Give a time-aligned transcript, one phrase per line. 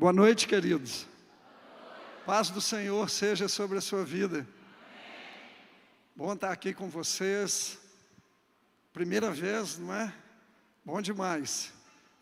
[0.00, 1.06] Boa noite, queridos.
[2.24, 4.48] Paz do Senhor seja sobre a sua vida.
[6.16, 7.78] Bom estar aqui com vocês.
[8.94, 10.10] Primeira vez, não é?
[10.82, 11.74] Bom demais.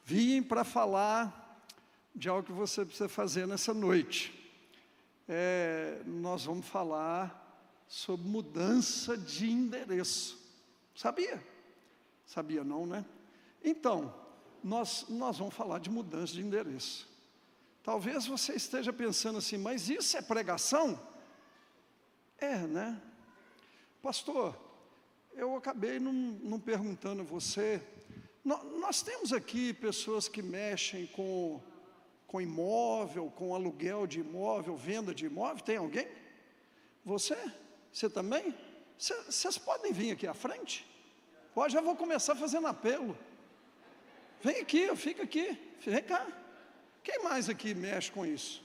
[0.04, 1.62] Vim para falar
[2.12, 4.34] de algo que você precisa fazer nessa noite.
[5.28, 10.36] É, nós vamos falar sobre mudança de endereço.
[10.96, 11.40] Sabia?
[12.26, 13.06] Sabia não, né?
[13.62, 14.12] Então,
[14.64, 17.17] nós, nós vamos falar de mudança de endereço.
[17.88, 21.00] Talvez você esteja pensando assim, mas isso é pregação?
[22.38, 23.00] É, né?
[24.02, 24.54] Pastor,
[25.32, 27.80] eu acabei não, perguntando a você.
[28.44, 31.62] No, nós temos aqui pessoas que mexem com,
[32.26, 35.64] com imóvel, com aluguel de imóvel, venda de imóvel.
[35.64, 36.08] Tem alguém?
[37.06, 37.38] Você?
[37.90, 38.54] Você também?
[38.98, 40.86] Vocês podem vir aqui à frente?
[41.54, 43.16] Pode, já vou começar fazendo apelo.
[44.42, 46.47] Vem aqui, fica aqui, vem cá.
[47.08, 48.62] Quem mais aqui mexe com isso?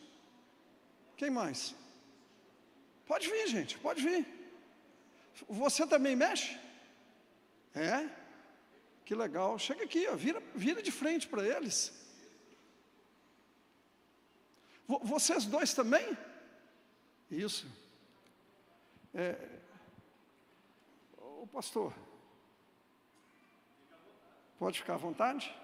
[1.15, 1.73] Quem mais?
[3.05, 4.27] Pode vir, gente, pode vir.
[5.47, 6.59] Você também mexe?
[7.73, 8.09] É?
[9.05, 9.57] Que legal.
[9.57, 11.77] Chega aqui, ó, vira, vira de frente para eles.
[15.13, 16.05] Vocês dois também?
[17.31, 17.65] Isso.
[19.13, 19.37] É,
[21.17, 21.93] o pastor,
[24.59, 25.62] pode ficar à vontade?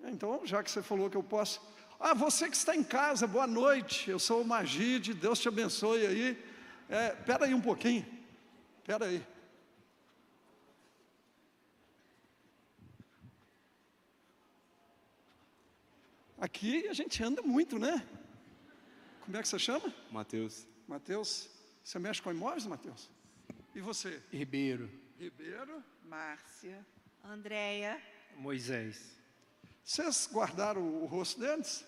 [0.00, 1.60] Então, já que você falou que eu posso.
[1.98, 4.10] Ah, você que está em casa, boa noite.
[4.10, 6.44] Eu sou o Magide, Deus te abençoe aí.
[6.88, 8.06] É, pera aí um pouquinho.
[8.84, 9.24] Pera aí.
[16.40, 18.06] Aqui a gente anda muito, né?
[19.22, 19.92] Como é que você chama?
[20.10, 20.66] Mateus.
[20.86, 21.50] Mateus.
[21.82, 23.10] Você mexe com imóveis, Mateus?
[23.74, 24.22] E você?
[24.30, 24.88] Ribeiro.
[25.18, 25.82] Ribeiro.
[26.04, 26.86] Márcia.
[27.24, 28.00] Andréia.
[28.36, 29.17] Moisés.
[29.88, 31.82] Vocês guardaram o rosto deles?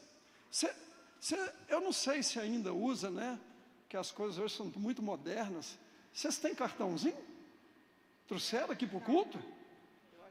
[0.51, 0.75] Cê,
[1.21, 1.37] cê,
[1.69, 3.39] eu não sei se ainda usa, né?
[3.91, 5.77] Que as coisas hoje são muito modernas.
[6.11, 7.23] Vocês têm cartãozinho?
[8.27, 9.39] Trouxeram aqui para o culto?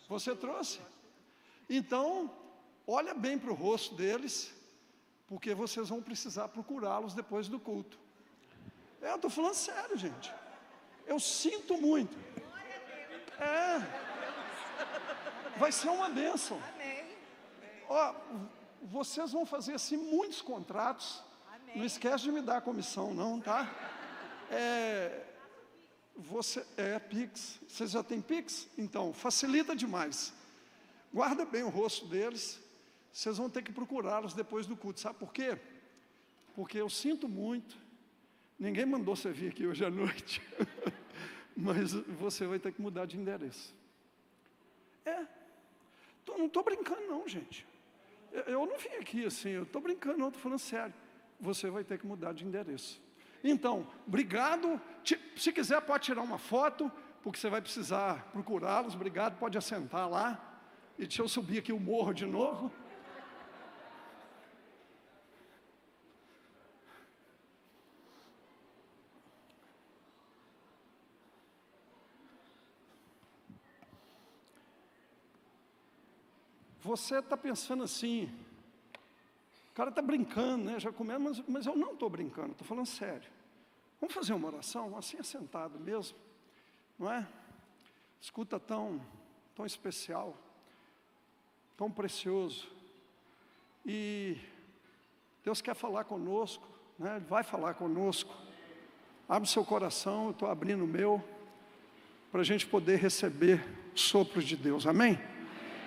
[0.08, 0.80] Você trouxe?
[1.70, 2.36] Então,
[2.88, 4.52] olha bem para o rosto deles,
[5.28, 8.00] porque vocês vão precisar procurá-los depois do culto.
[9.00, 10.34] Eu estou falando sério, gente.
[11.06, 12.18] Eu sinto muito.
[13.40, 13.78] É.
[15.60, 16.60] Vai ser uma bênção.
[17.90, 18.16] Ó,
[18.84, 21.24] vocês vão fazer assim muitos contratos.
[21.52, 21.78] Amém.
[21.78, 23.68] Não esquece de me dar a comissão, não, tá?
[24.52, 25.26] É,
[26.16, 27.60] você é Pix.
[27.68, 28.68] Vocês já têm Pix?
[28.78, 30.32] Então, facilita demais.
[31.12, 32.60] Guarda bem o rosto deles.
[33.12, 35.00] Vocês vão ter que procurá-los depois do culto.
[35.00, 35.58] Sabe por quê?
[36.56, 37.76] Porque eu sinto muito.
[38.60, 40.42] Ninguém mandou você vir aqui hoje à noite.
[41.58, 43.74] Mas você vai ter que mudar de endereço.
[45.06, 45.26] É.
[46.24, 47.66] Tô, não estou brincando, não, gente.
[48.46, 50.94] Eu não vim aqui assim, eu estou brincando, não, estou falando sério.
[51.40, 53.02] Você vai ter que mudar de endereço.
[53.44, 54.80] Então, obrigado.
[55.36, 56.92] Se quiser, pode tirar uma foto,
[57.24, 58.96] porque você vai precisar procurá-los.
[58.96, 60.40] Obrigado, pode assentar lá.
[60.98, 62.72] E deixa eu subir aqui o morro de novo.
[76.90, 78.28] Você está pensando assim,
[79.72, 80.80] o cara está brincando, né?
[80.80, 83.30] Já comeu, mas, mas eu não estou brincando, estou falando sério.
[84.02, 86.18] Vamos fazer uma oração, assim assentado mesmo,
[86.98, 87.28] não é?
[88.20, 89.00] Escuta tão,
[89.56, 90.36] tão especial,
[91.78, 92.68] tão precioso.
[93.86, 94.36] E
[95.44, 96.68] Deus quer falar conosco,
[96.98, 97.18] né?
[97.18, 98.36] Ele vai falar conosco.
[99.28, 101.24] Abre seu coração, eu estou abrindo o meu,
[102.32, 103.64] para a gente poder receber
[103.94, 105.20] sopros de Deus, amém?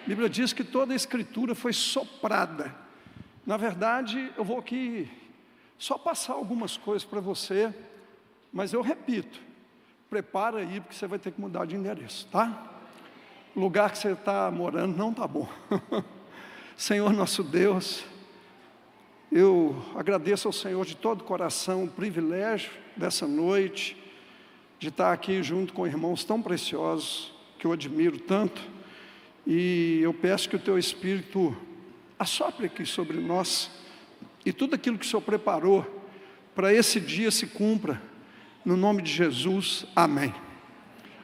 [0.03, 2.75] A Bíblia diz que toda a escritura foi soprada.
[3.47, 5.09] Na verdade, eu vou aqui
[5.79, 7.73] só passar algumas coisas para você,
[8.53, 9.41] mas eu repito,
[10.11, 12.81] prepara aí, porque você vai ter que mudar de endereço, tá?
[13.55, 15.49] O lugar que você está morando não está bom.
[16.77, 18.05] Senhor nosso Deus,
[19.31, 23.97] eu agradeço ao Senhor de todo o coração o privilégio dessa noite,
[24.81, 28.82] de estar aqui junto com irmãos tão preciosos, que eu admiro tanto.
[29.47, 31.57] E eu peço que o teu Espírito
[32.19, 33.71] assopre aqui sobre nós
[34.45, 36.03] e tudo aquilo que o Senhor preparou
[36.55, 38.01] para esse dia se cumpra,
[38.65, 40.33] no nome de Jesus, amém.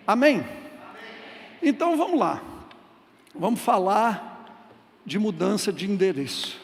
[0.07, 0.45] Amém?
[1.63, 2.43] Então vamos lá,
[3.35, 4.65] vamos falar
[5.05, 6.61] de mudança de endereço.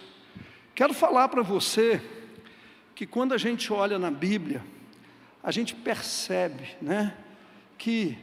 [0.74, 2.02] Quero falar para você
[2.94, 4.62] que quando a gente olha na Bíblia,
[5.42, 7.14] a gente percebe, né,
[7.76, 8.16] que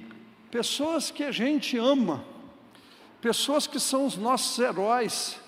[0.50, 2.26] pessoas que a gente ama,
[3.22, 5.40] pessoas que são os nossos heróis,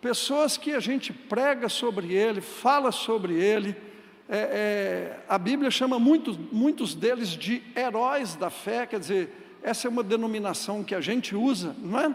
[0.00, 3.76] pessoas que a gente prega sobre ele, fala sobre ele.
[4.28, 9.88] É, é, a Bíblia chama muitos, muitos deles de heróis da fé, quer dizer, essa
[9.88, 12.14] é uma denominação que a gente usa, não é?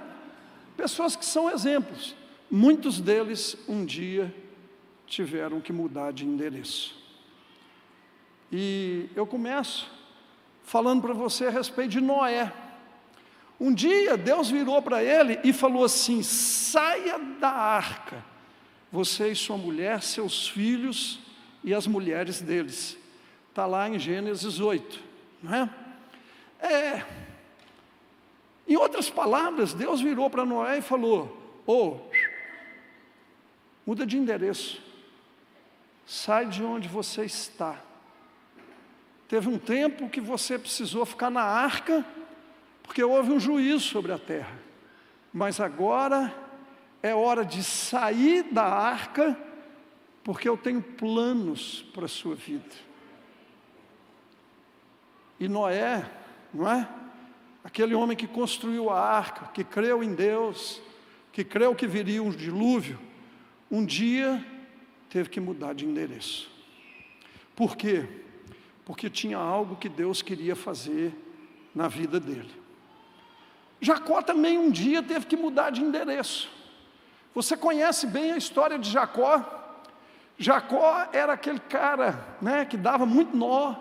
[0.77, 2.15] Pessoas que são exemplos.
[2.49, 4.33] Muitos deles um dia
[5.07, 6.95] tiveram que mudar de endereço.
[8.51, 9.91] E eu começo
[10.63, 12.53] falando para você a respeito de Noé.
[13.63, 18.21] Um dia Deus virou para ele e falou assim: saia da arca,
[18.91, 21.21] você e sua mulher, seus filhos
[21.63, 22.97] e as mulheres deles.
[23.47, 24.99] Está lá em Gênesis 8,
[25.41, 25.69] não é?
[26.59, 27.05] É.
[28.67, 31.99] Em outras palavras, Deus virou para Noé e falou: Ô, oh,
[33.85, 34.81] muda de endereço,
[36.05, 37.79] sai de onde você está.
[39.29, 42.05] Teve um tempo que você precisou ficar na arca,
[42.83, 44.59] porque houve um juízo sobre a terra.
[45.33, 46.33] Mas agora
[47.01, 49.37] é hora de sair da arca,
[50.23, 52.75] porque eu tenho planos para a sua vida.
[55.39, 56.09] E Noé,
[56.53, 56.87] não é?
[57.63, 60.81] Aquele homem que construiu a arca, que creu em Deus,
[61.31, 62.99] que creu que viria um dilúvio,
[63.71, 64.45] um dia
[65.09, 66.51] teve que mudar de endereço.
[67.55, 68.07] Por quê?
[68.85, 71.13] Porque tinha algo que Deus queria fazer
[71.73, 72.62] na vida dele.
[73.83, 76.49] Jacó também um dia teve que mudar de endereço.
[77.35, 79.43] Você conhece bem a história de Jacó?
[80.37, 83.75] Jacó era aquele cara né, que dava muito nó,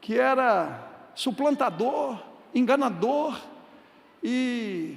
[0.00, 2.18] que era suplantador,
[2.52, 3.38] enganador,
[4.20, 4.96] e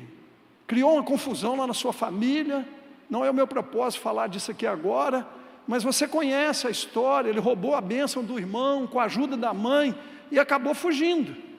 [0.65, 2.67] criou uma confusão lá na sua família.
[3.07, 5.27] Não é o meu propósito falar disso aqui agora,
[5.67, 7.29] mas você conhece a história.
[7.29, 9.93] Ele roubou a bênção do irmão com a ajuda da mãe
[10.31, 11.52] e acabou fugindo.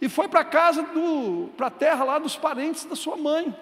[0.00, 0.86] E foi para a casa
[1.56, 3.54] para a terra lá dos parentes da sua mãe.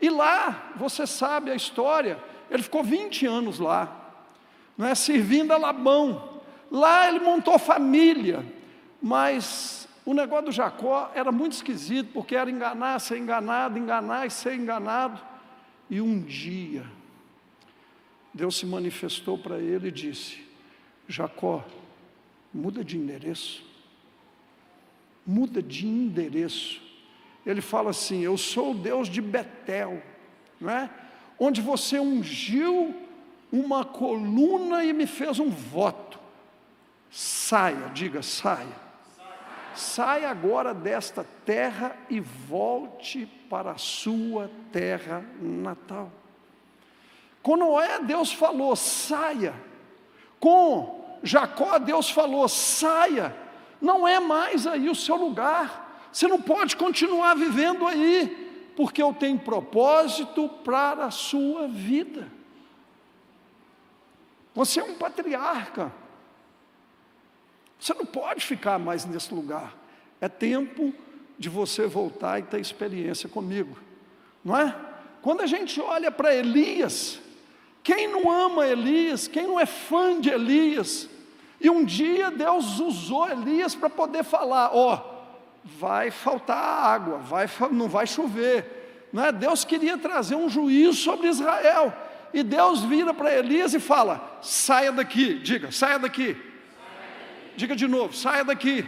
[0.00, 2.18] E lá, você sabe a história,
[2.50, 4.14] ele ficou 20 anos lá,
[4.76, 6.40] não é, servindo a Labão.
[6.70, 8.44] Lá ele montou família,
[9.00, 14.30] mas o negócio do Jacó era muito esquisito, porque era enganar, ser enganado, enganar e
[14.30, 15.20] ser enganado.
[15.88, 16.84] E um dia,
[18.34, 20.44] Deus se manifestou para ele e disse:
[21.06, 21.64] Jacó,
[22.52, 23.71] muda de endereço.
[25.26, 26.80] Muda de endereço.
[27.44, 30.02] Ele fala assim: Eu sou o Deus de Betel,
[30.60, 30.90] não é?
[31.38, 32.94] onde você ungiu
[33.50, 36.18] uma coluna e me fez um voto.
[37.10, 38.82] Saia, diga, saia
[39.74, 46.10] Saia agora desta terra e volte para a sua terra natal.
[47.42, 49.54] Com Noé, Deus falou: saia.
[50.38, 53.34] Com Jacó, Deus falou: saia.
[53.82, 56.08] Não é mais aí o seu lugar.
[56.12, 62.30] Você não pode continuar vivendo aí, porque eu tenho propósito para a sua vida.
[64.54, 65.92] Você é um patriarca.
[67.76, 69.74] Você não pode ficar mais nesse lugar.
[70.20, 70.94] É tempo
[71.36, 73.76] de você voltar e ter experiência comigo,
[74.44, 74.76] não é?
[75.20, 77.18] Quando a gente olha para Elias,
[77.82, 81.08] quem não ama Elias, quem não é fã de Elias,
[81.62, 85.00] e um dia Deus usou Elias para poder falar: ó, oh,
[85.64, 89.32] vai faltar água, vai, não vai chover, não é?
[89.32, 91.92] Deus queria trazer um juízo sobre Israel,
[92.34, 96.36] e Deus vira para Elias e fala: saia daqui, diga, saia daqui
[97.56, 98.86] Diga de novo: saia daqui.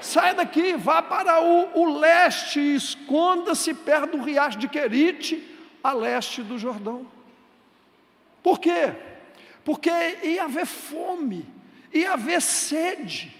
[0.00, 5.42] Saia daqui, vá para o, o leste, esconda-se perto do riacho de Querite,
[5.82, 7.04] a leste do Jordão.
[8.40, 8.92] Por quê?
[9.64, 9.90] Porque
[10.22, 11.44] ia haver fome,
[11.92, 13.34] ia haver sede,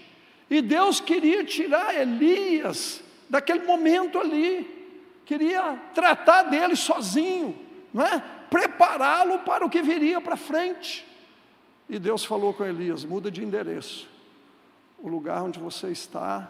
[0.49, 4.87] e Deus queria tirar Elias daquele momento ali,
[5.25, 7.57] queria tratar dele sozinho,
[7.93, 8.23] não é?
[8.49, 11.05] prepará-lo para o que viria para frente.
[11.87, 14.07] E Deus falou com Elias: muda de endereço
[15.01, 16.47] o lugar onde você está,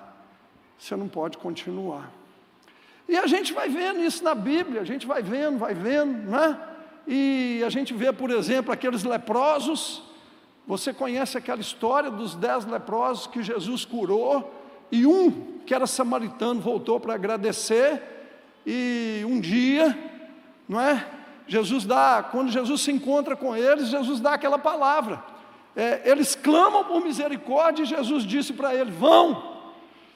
[0.78, 2.12] você não pode continuar.
[3.08, 6.60] E a gente vai vendo isso na Bíblia, a gente vai vendo, vai vendo, né?
[7.08, 10.04] E a gente vê, por exemplo, aqueles leprosos.
[10.70, 14.56] Você conhece aquela história dos dez leprosos que Jesus curou,
[14.90, 18.02] e um, que era samaritano, voltou para agradecer,
[18.66, 19.98] e um dia,
[20.68, 21.06] não é?
[21.46, 25.22] Jesus dá, quando Jesus se encontra com eles, Jesus dá aquela palavra
[25.80, 29.62] é, eles clamam por misericórdia e Jesus disse para eles: vão,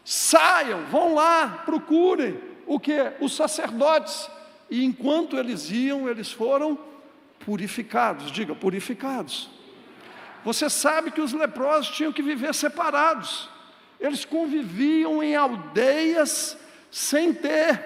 [0.04, 3.14] saiam, vão lá, procurem o que?
[3.22, 4.30] Os sacerdotes.
[4.70, 6.78] E enquanto eles iam, eles foram
[7.46, 9.50] purificados, diga, purificados.
[10.44, 13.50] Você sabe que os leprosos tinham que viver separados,
[14.00, 16.58] eles conviviam em aldeias
[16.92, 17.84] sem ter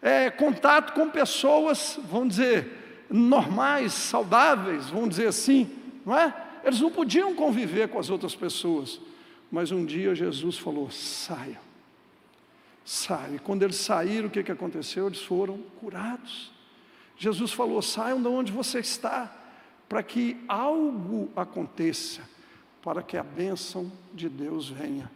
[0.00, 5.70] é, contato com pessoas, vamos dizer, normais, saudáveis, vamos dizer assim,
[6.04, 6.34] não é?
[6.64, 9.00] Eles não podiam conviver com as outras pessoas.
[9.50, 11.60] Mas um dia Jesus falou: saia,
[12.84, 13.36] saia.
[13.36, 15.06] E quando eles saíram, o que, que aconteceu?
[15.06, 16.50] Eles foram curados.
[17.16, 19.32] Jesus falou: saiam de onde você está,
[19.88, 22.22] para que algo aconteça,
[22.82, 25.10] para que a bênção de Deus venha.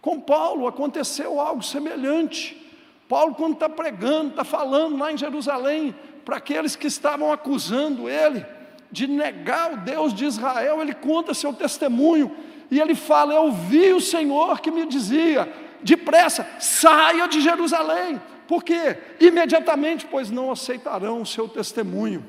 [0.00, 2.62] Com Paulo aconteceu algo semelhante.
[3.08, 5.94] Paulo, quando está pregando, está falando lá em Jerusalém,
[6.24, 8.44] para aqueles que estavam acusando ele
[8.90, 12.34] de negar o Deus de Israel, ele conta seu testemunho
[12.70, 18.98] e ele fala: Eu vi o Senhor que me dizia, depressa, saia de Jerusalém, porque
[19.20, 22.24] imediatamente, pois não aceitarão o seu testemunho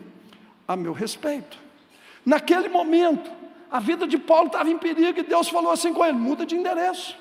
[0.67, 1.67] a meu respeito.
[2.27, 3.31] Naquele momento,
[3.72, 6.57] a vida de Paulo estava em perigo e Deus falou assim com ele: muda de
[6.57, 7.17] endereço,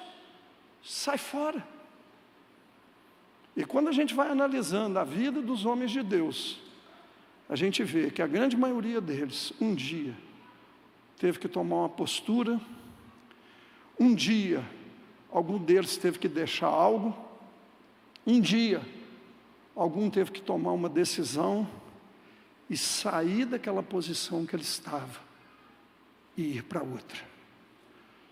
[0.83, 1.65] sai fora.
[3.57, 6.61] E quando a gente vai analisando a vida dos homens de Deus,
[7.49, 10.13] a gente vê que a grande maioria deles, um dia,
[11.17, 12.61] teve que tomar uma postura,
[14.01, 14.65] um dia,
[15.31, 17.17] algum deles teve que deixar algo,
[18.27, 18.83] um dia,
[19.73, 21.65] algum teve que tomar uma decisão
[22.69, 25.21] e sair daquela posição que ele estava
[26.37, 27.19] e ir para outra.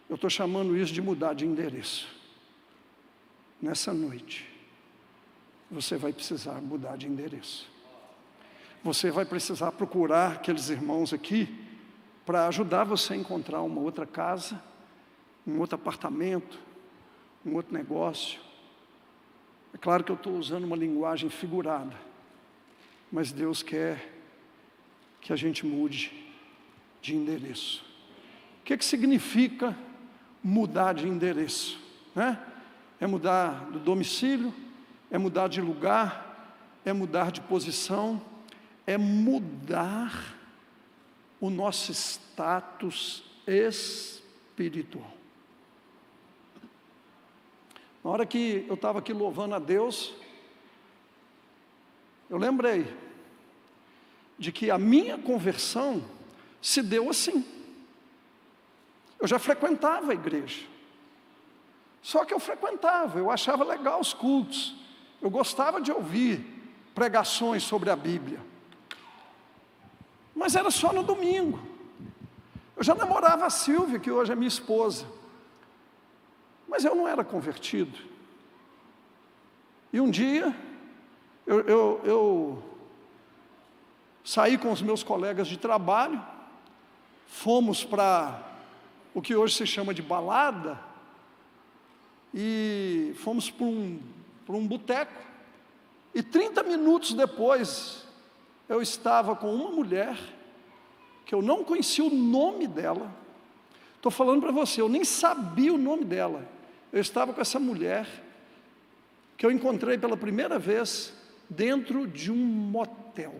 [0.08, 2.06] Eu estou chamando isso de mudar de endereço.
[3.60, 4.48] Nessa noite,
[5.70, 7.70] você vai precisar mudar de endereço.
[8.82, 11.62] Você vai precisar procurar aqueles irmãos aqui
[12.26, 14.62] para ajudar você a encontrar uma outra casa,
[15.46, 16.58] um outro apartamento,
[17.44, 18.40] um outro negócio.
[19.72, 21.96] É claro que eu estou usando uma linguagem figurada,
[23.10, 24.13] mas Deus quer
[25.24, 26.12] que a gente mude
[27.00, 27.82] de endereço.
[28.60, 29.76] O que, que significa
[30.42, 31.80] mudar de endereço?
[32.14, 32.38] Né?
[33.00, 34.54] É mudar do domicílio,
[35.10, 38.20] é mudar de lugar, é mudar de posição,
[38.86, 40.36] é mudar
[41.40, 45.10] o nosso status espiritual.
[48.04, 50.14] Na hora que eu estava aqui louvando a Deus,
[52.28, 53.03] eu lembrei
[54.38, 56.02] de que a minha conversão
[56.60, 57.44] se deu assim.
[59.20, 60.66] Eu já frequentava a igreja.
[62.02, 64.76] Só que eu frequentava, eu achava legal os cultos.
[65.22, 66.44] Eu gostava de ouvir
[66.94, 68.40] pregações sobre a Bíblia.
[70.34, 71.58] Mas era só no domingo.
[72.76, 75.06] Eu já namorava a Silvia, que hoje é minha esposa.
[76.68, 77.98] Mas eu não era convertido.
[79.92, 80.54] E um dia,
[81.46, 82.73] eu, eu, eu
[84.24, 86.20] saí com os meus colegas de trabalho,
[87.26, 88.42] fomos para
[89.12, 90.80] o que hoje se chama de balada,
[92.32, 94.00] e fomos para um
[94.48, 95.22] um boteco,
[96.14, 98.06] e 30 minutos depois,
[98.68, 100.18] eu estava com uma mulher,
[101.26, 103.14] que eu não conhecia o nome dela,
[103.96, 106.46] estou falando para você, eu nem sabia o nome dela,
[106.92, 108.06] eu estava com essa mulher,
[109.36, 111.12] que eu encontrei pela primeira vez,
[111.50, 113.34] dentro de um motel.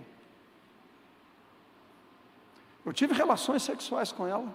[2.84, 4.54] Eu tive relações sexuais com ela,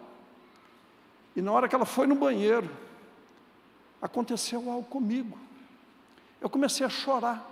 [1.36, 2.69] e na hora que ela foi no banheiro,
[4.01, 5.38] aconteceu algo comigo
[6.41, 7.45] eu comecei a chorar.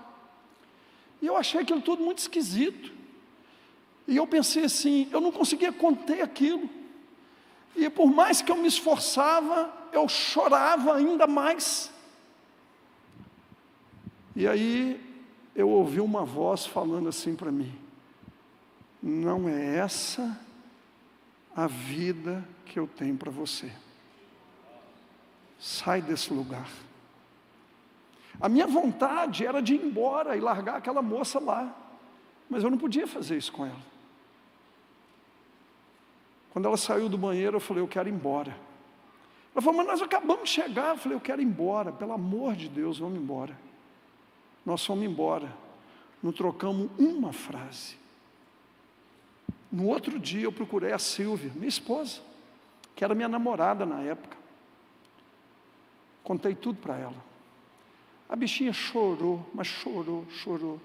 [1.21, 2.91] E eu achei aquilo tudo muito esquisito.
[4.07, 6.69] E eu pensei assim, eu não conseguia conter aquilo.
[7.75, 11.91] E por mais que eu me esforçava, eu chorava ainda mais.
[14.35, 15.01] E aí
[15.55, 17.73] eu ouvi uma voz falando assim para mim:
[19.01, 20.39] Não é essa
[21.57, 23.71] a vida que eu tenho para você.
[25.57, 26.69] Sai desse lugar.
[28.39, 31.75] A minha vontade era de ir embora e largar aquela moça lá,
[32.47, 33.97] mas eu não podia fazer isso com ela.
[36.51, 38.55] Quando ela saiu do banheiro, eu falei: Eu quero ir embora.
[39.55, 40.89] Ela falou: Mas nós acabamos de chegar.
[40.89, 43.57] Eu falei: Eu quero ir embora, pelo amor de Deus, vamos embora.
[44.63, 45.51] Nós fomos embora,
[46.21, 47.97] não trocamos uma frase.
[49.71, 52.21] No outro dia, eu procurei a Silvia, minha esposa,
[52.95, 54.37] que era minha namorada na época.
[56.23, 57.25] Contei tudo para ela.
[58.29, 60.79] A bichinha chorou, mas chorou, chorou.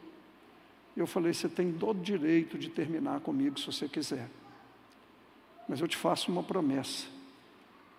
[0.97, 4.29] Eu falei: você tem todo direito de terminar comigo se você quiser.
[5.69, 7.07] Mas eu te faço uma promessa.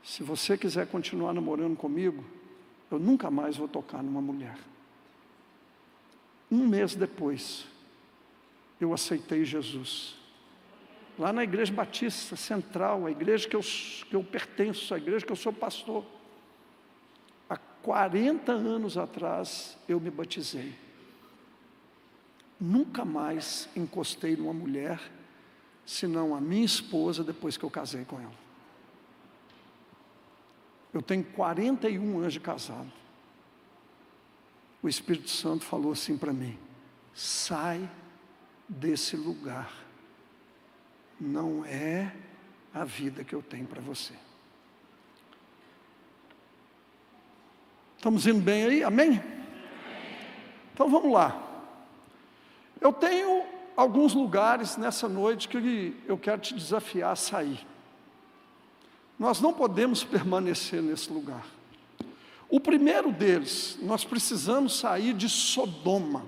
[0.03, 2.23] Se você quiser continuar namorando comigo,
[2.91, 4.57] eu nunca mais vou tocar numa mulher.
[6.51, 7.65] Um mês depois,
[8.79, 10.15] eu aceitei Jesus.
[11.17, 15.31] Lá na Igreja Batista Central, a igreja que eu, que eu pertenço, a igreja que
[15.31, 16.03] eu sou pastor.
[17.83, 20.73] 40 anos atrás eu me batizei.
[22.59, 24.97] nunca mais encostei numa mulher,
[25.85, 28.43] senão a minha esposa, depois que eu casei com ela.
[30.93, 32.89] Eu tenho 41 anos de casado.
[34.81, 36.57] O Espírito Santo falou assim para mim:
[37.13, 37.89] sai
[38.69, 39.82] desse lugar.
[41.19, 42.11] Não é
[42.73, 44.13] a vida que eu tenho para você.
[47.97, 48.83] Estamos indo bem aí?
[48.83, 49.23] Amém?
[50.73, 51.41] Então vamos lá.
[52.81, 53.45] Eu tenho
[53.77, 57.65] alguns lugares nessa noite que eu quero te desafiar a sair.
[59.17, 61.45] Nós não podemos permanecer nesse lugar.
[62.49, 66.25] O primeiro deles, nós precisamos sair de Sodoma.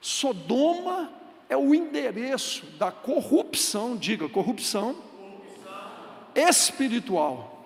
[0.00, 1.10] Sodoma
[1.48, 5.72] é o endereço da corrupção, diga corrupção, corrupção.
[6.34, 6.48] Espiritual.
[6.50, 7.64] espiritual.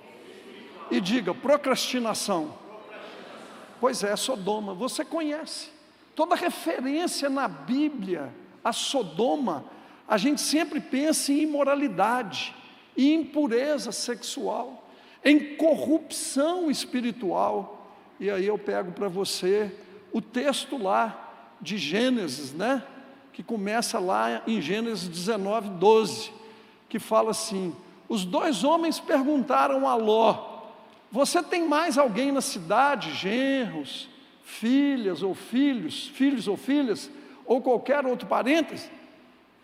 [0.90, 2.54] E diga procrastinação.
[2.66, 3.78] procrastinação.
[3.80, 5.70] Pois é, Sodoma, você conhece.
[6.14, 8.32] Toda referência na Bíblia
[8.64, 9.64] a Sodoma,
[10.06, 12.54] a gente sempre pensa em imoralidade,
[12.96, 14.88] em impureza sexual,
[15.24, 17.90] em corrupção espiritual.
[18.20, 19.72] E aí eu pego para você
[20.12, 22.84] o texto lá de Gênesis, né?
[23.32, 26.32] Que começa lá em Gênesis 19, 12,
[26.88, 27.74] que fala assim:
[28.08, 30.64] os dois homens perguntaram a Ló:
[31.10, 34.08] Você tem mais alguém na cidade, genros,
[34.42, 37.10] filhas ou filhos, filhos ou filhas,
[37.46, 38.90] ou qualquer outro parênteses?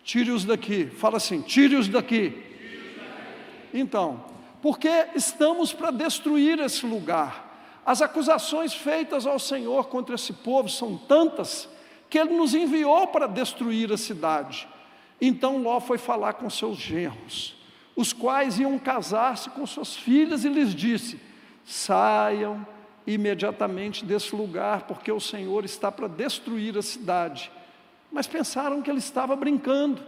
[0.03, 0.87] Tire-os daqui.
[0.87, 2.33] Fala assim: tire-os daqui.
[3.71, 4.25] Então,
[4.61, 7.47] porque estamos para destruir esse lugar.
[7.85, 11.69] As acusações feitas ao Senhor contra esse povo são tantas
[12.09, 14.67] que ele nos enviou para destruir a cidade.
[15.21, 17.55] Então Ló foi falar com seus genros,
[17.95, 21.19] os quais iam casar-se com suas filhas, e lhes disse:
[21.65, 22.65] saiam
[23.05, 27.51] imediatamente desse lugar, porque o Senhor está para destruir a cidade.
[28.11, 30.01] Mas pensaram que ele estava brincando.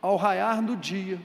[0.00, 1.20] Ao raiar do dia,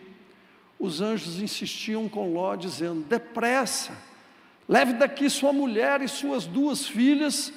[0.80, 3.94] os anjos insistiam com Ló, dizendo: depressa,
[4.68, 7.54] leve daqui sua mulher e suas duas filhas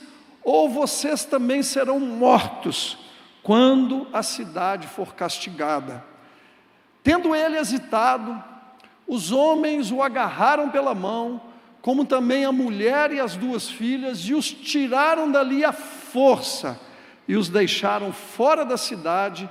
[0.46, 2.96] ou vocês também serão mortos
[3.42, 6.04] quando a cidade for castigada.
[7.02, 8.40] Tendo ele hesitado,
[9.08, 11.42] os homens o agarraram pela mão,
[11.82, 16.80] como também a mulher e as duas filhas, e os tiraram dali à força,
[17.26, 19.50] e os deixaram fora da cidade,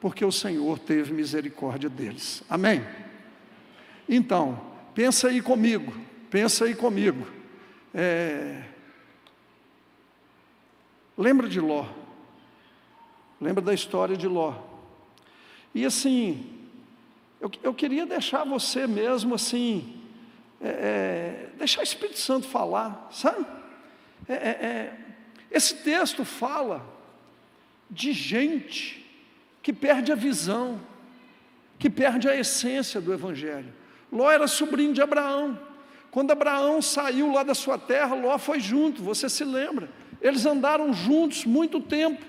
[0.00, 2.42] porque o Senhor teve misericórdia deles.
[2.50, 2.84] Amém?
[4.08, 4.60] Então,
[4.92, 5.94] pensa aí comigo,
[6.28, 7.28] pensa aí comigo.
[7.94, 8.71] É,
[11.16, 11.86] Lembra de Ló.
[13.40, 14.54] Lembra da história de Ló.
[15.74, 16.62] E assim,
[17.40, 20.00] eu, eu queria deixar você mesmo assim,
[20.60, 23.44] é, é, deixar o Espírito Santo falar, sabe?
[24.28, 24.98] É, é, é,
[25.50, 26.86] esse texto fala
[27.90, 29.04] de gente
[29.62, 30.80] que perde a visão,
[31.78, 33.72] que perde a essência do Evangelho.
[34.10, 35.58] Ló era sobrinho de Abraão.
[36.10, 39.88] Quando Abraão saiu lá da sua terra, Ló foi junto, você se lembra?
[40.22, 42.24] Eles andaram juntos muito tempo,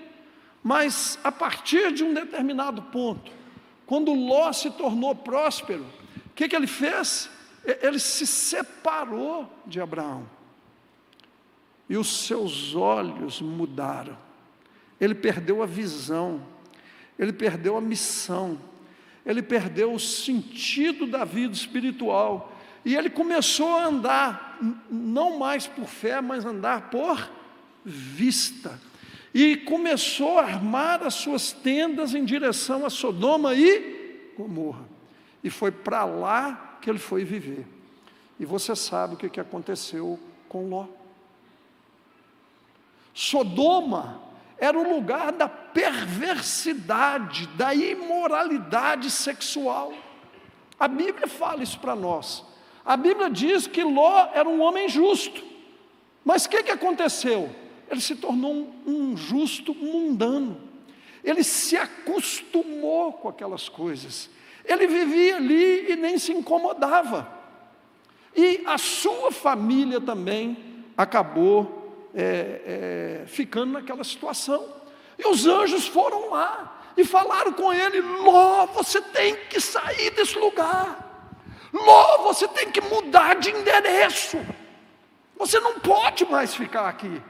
[0.64, 3.32] mas a partir de um determinado ponto,
[3.86, 5.86] quando Ló se tornou próspero,
[6.26, 7.30] o que, que ele fez?
[7.64, 10.28] Ele se separou de Abraão.
[11.88, 14.18] E os seus olhos mudaram.
[15.00, 16.42] Ele perdeu a visão,
[17.20, 18.58] ele perdeu a missão,
[19.24, 22.58] ele perdeu o sentido da vida espiritual.
[22.84, 24.58] E ele começou a andar,
[24.90, 27.30] não mais por fé, mas andar por
[27.86, 28.80] vista.
[29.34, 34.86] E começou a armar as suas tendas em direção a Sodoma e Gomorra.
[35.44, 37.66] E foi para lá que ele foi viver.
[38.40, 40.86] E você sabe o que, aconteceu com Ló.
[43.14, 44.22] Sodoma
[44.58, 49.94] era o lugar da perversidade, da imoralidade sexual.
[50.80, 52.44] A Bíblia fala isso para nós.
[52.86, 55.44] A Bíblia diz que Ló era um homem justo.
[56.24, 57.54] Mas o que, que aconteceu?
[57.94, 60.60] Ele se tornou um, justo mundano.
[61.24, 64.30] Ele se acostumou com aquelas coisas.
[64.66, 67.32] Ele vivia ali e nem se incomodava.
[68.36, 70.58] E a sua família também
[70.98, 74.68] acabou é, é, ficando naquela situação.
[75.18, 80.38] E os anjos foram lá e falaram com ele: Ló, você tem que sair desse
[80.38, 81.30] lugar.
[81.72, 84.40] Ló, você tem que mudar de endereço.
[85.38, 87.22] Você não pode mais ficar aqui.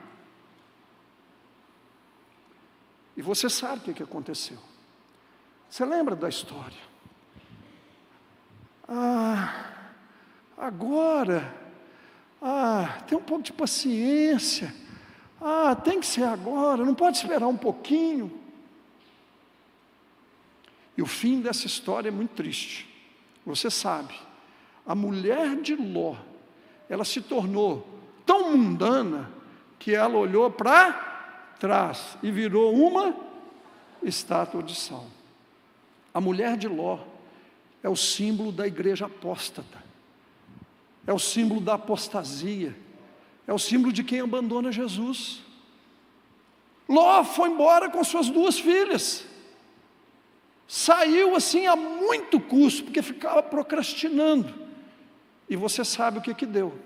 [3.16, 4.58] E você sabe o que, aconteceu.
[5.70, 6.78] Você lembra da história?
[8.88, 9.72] Ah,
[10.58, 11.54] agora,
[12.42, 14.74] ah, tem um pouco de paciência.
[15.40, 18.40] Ah, tem que ser agora, não pode esperar um pouquinho.
[20.98, 22.90] E o fim dessa história é muito triste.
[23.46, 24.14] Você sabe,
[24.86, 26.16] a mulher de Ló,
[26.90, 27.88] ela se tornou
[28.26, 29.30] tão mundana
[29.78, 31.13] que ela olhou para
[31.64, 33.16] trás e virou uma
[34.04, 35.08] estátua de sal.
[36.14, 37.00] A mulher de Ló
[37.82, 39.82] é o símbolo da igreja apóstata,
[41.08, 42.76] é o símbolo da apostasia,
[43.48, 45.42] é o símbolo de quem abandona Jesus.
[46.86, 49.26] Ló foi embora com suas duas filhas,
[50.68, 54.54] saiu assim a muito custo, porque ficava procrastinando,
[55.48, 56.78] e você sabe o que que deu,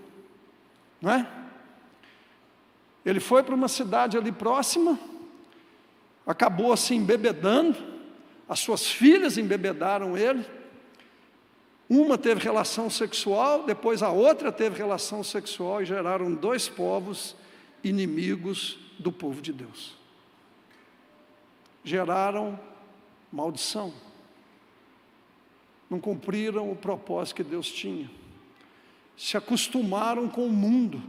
[1.01, 1.46] não é?
[3.07, 4.99] Ele foi para uma cidade ali próxima,
[6.25, 7.77] acabou assim embebedando,
[8.49, 10.45] as suas filhas embebedaram ele,
[11.89, 17.33] uma teve relação sexual, depois a outra teve relação sexual e geraram dois povos
[17.81, 19.95] inimigos do povo de Deus.
[21.85, 22.59] Geraram
[23.31, 23.93] maldição.
[25.89, 28.11] Não cumpriram o propósito que Deus tinha.
[29.15, 31.01] Se acostumaram com o mundo,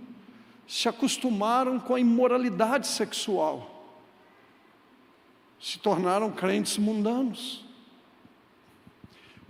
[0.68, 3.74] se acostumaram com a imoralidade sexual.
[5.58, 7.64] Se tornaram crentes mundanos.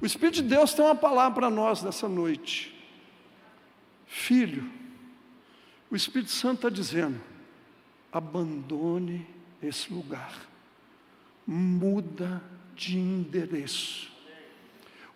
[0.00, 2.72] O Espírito de Deus tem uma palavra para nós nessa noite.
[4.06, 4.70] Filho,
[5.90, 7.20] o Espírito Santo está dizendo:
[8.12, 9.26] abandone
[9.60, 10.32] esse lugar,
[11.44, 12.40] muda
[12.76, 14.08] de endereço.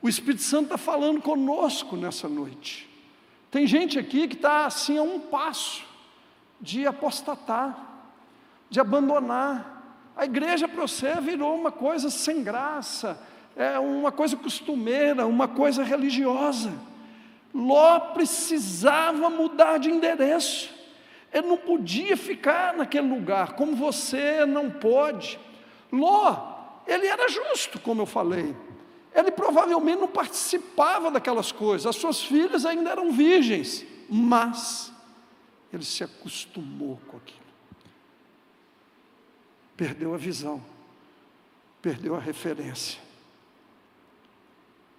[0.02, 2.90] O Espírito Santo está falando conosco nessa noite.
[3.52, 5.91] Tem gente aqui que está assim a um passo
[6.62, 7.76] de apostatar,
[8.70, 10.12] de abandonar.
[10.16, 13.18] A igreja para você virou uma coisa sem graça,
[13.56, 16.72] é uma coisa costumeira, uma coisa religiosa.
[17.52, 20.70] Ló precisava mudar de endereço.
[21.32, 25.38] Ele não podia ficar naquele lugar, como você não pode.
[25.90, 26.52] Ló,
[26.86, 28.54] ele era justo, como eu falei.
[29.14, 31.86] Ele provavelmente não participava daquelas coisas.
[31.86, 34.92] As suas filhas ainda eram virgens, mas
[35.72, 37.40] ele se acostumou com aquilo.
[39.76, 40.62] Perdeu a visão,
[41.80, 43.00] perdeu a referência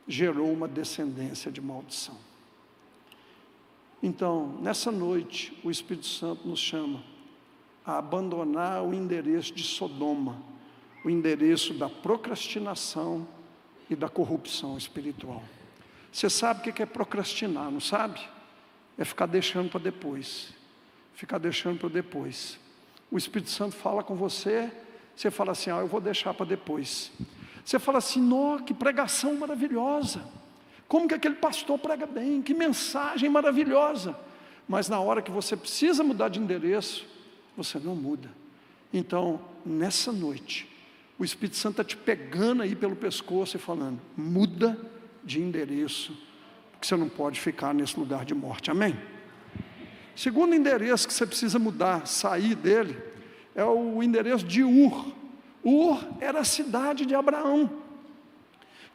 [0.07, 2.17] gerou uma descendência de maldição.
[4.01, 7.01] Então, nessa noite, o Espírito Santo nos chama
[7.85, 10.41] a abandonar o endereço de Sodoma,
[11.05, 13.27] o endereço da procrastinação
[13.89, 15.43] e da corrupção espiritual.
[16.11, 18.19] Você sabe o que é procrastinar, não sabe?
[18.97, 20.53] É ficar deixando para depois.
[21.13, 22.59] Ficar deixando para depois.
[23.11, 24.71] O Espírito Santo fala com você,
[25.15, 27.11] você fala assim: ah, eu vou deixar para depois.
[27.63, 30.23] Você fala assim, nó, que pregação maravilhosa.
[30.87, 34.17] Como que aquele pastor prega bem, que mensagem maravilhosa.
[34.67, 37.05] Mas na hora que você precisa mudar de endereço,
[37.55, 38.29] você não muda.
[38.91, 40.69] Então, nessa noite,
[41.17, 44.77] o Espírito Santo está te pegando aí pelo pescoço e falando: muda
[45.23, 46.17] de endereço,
[46.71, 48.69] porque você não pode ficar nesse lugar de morte.
[48.69, 48.97] Amém?
[50.15, 52.97] Segundo endereço que você precisa mudar, sair dele,
[53.55, 55.11] é o endereço de Ur.
[55.63, 57.69] Ur era a cidade de Abraão.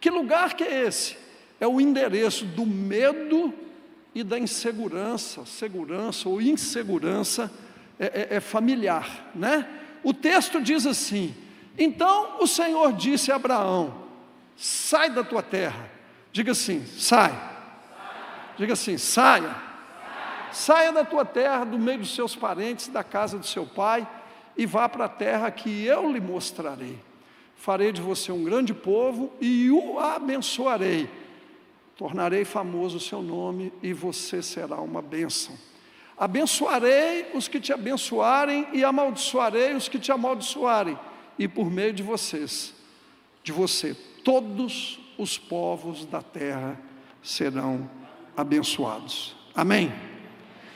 [0.00, 1.16] Que lugar que é esse?
[1.60, 3.52] É o endereço do medo
[4.14, 7.52] e da insegurança, segurança ou insegurança
[7.98, 9.68] é, é, é familiar, né?
[10.04, 11.34] O texto diz assim:
[11.78, 13.94] então o Senhor disse a Abraão:
[14.56, 15.88] sai da tua terra.
[16.32, 17.32] Diga assim: sai.
[18.56, 19.67] Diga assim: saia.
[20.52, 24.06] Saia da tua terra, do meio dos seus parentes, da casa do seu pai
[24.58, 26.98] e vá para a terra que eu lhe mostrarei.
[27.56, 31.08] Farei de você um grande povo e o abençoarei.
[31.96, 35.56] Tornarei famoso o seu nome e você será uma bênção.
[36.16, 40.98] Abençoarei os que te abençoarem e amaldiçoarei os que te amaldiçoarem.
[41.38, 42.74] E por meio de vocês,
[43.44, 46.80] de você, todos os povos da terra
[47.22, 47.88] serão
[48.36, 49.36] abençoados.
[49.54, 49.92] Amém?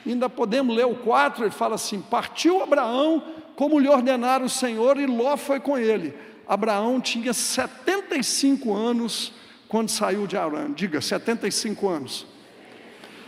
[0.05, 3.23] Ainda podemos ler o 4, ele fala assim: Partiu Abraão
[3.55, 6.13] como lhe ordenara o Senhor, e Ló foi com ele.
[6.47, 9.33] Abraão tinha 75 anos
[9.67, 10.71] quando saiu de Arã.
[10.71, 12.25] Diga, 75 anos.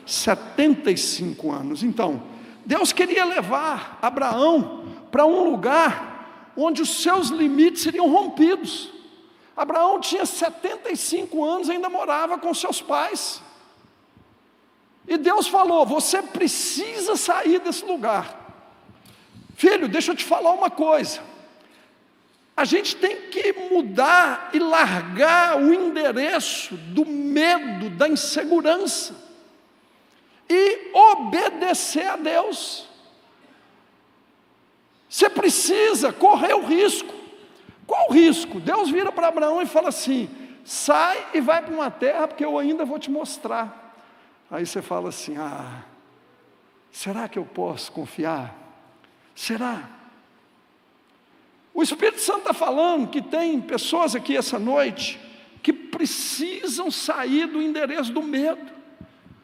[0.05, 1.83] 75 anos.
[1.83, 2.21] Então,
[2.65, 8.91] Deus queria levar Abraão para um lugar onde os seus limites seriam rompidos.
[9.55, 13.41] Abraão tinha 75 anos, ainda morava com seus pais.
[15.07, 18.43] E Deus falou: Você precisa sair desse lugar.
[19.55, 21.21] Filho, deixa eu te falar uma coisa.
[22.57, 29.15] A gente tem que mudar e largar o endereço do medo, da insegurança
[30.49, 32.87] e obedecer a Deus.
[35.09, 37.13] Você precisa correr o risco.
[37.85, 38.59] Qual o risco?
[38.59, 40.29] Deus vira para Abraão e fala assim:
[40.63, 43.84] sai e vai para uma terra, porque eu ainda vou te mostrar.
[44.49, 45.83] Aí você fala assim: ah,
[46.91, 48.55] será que eu posso confiar?
[49.35, 49.89] Será?
[51.73, 55.19] O Espírito Santo está falando que tem pessoas aqui essa noite
[55.61, 58.71] que precisam sair do endereço do medo,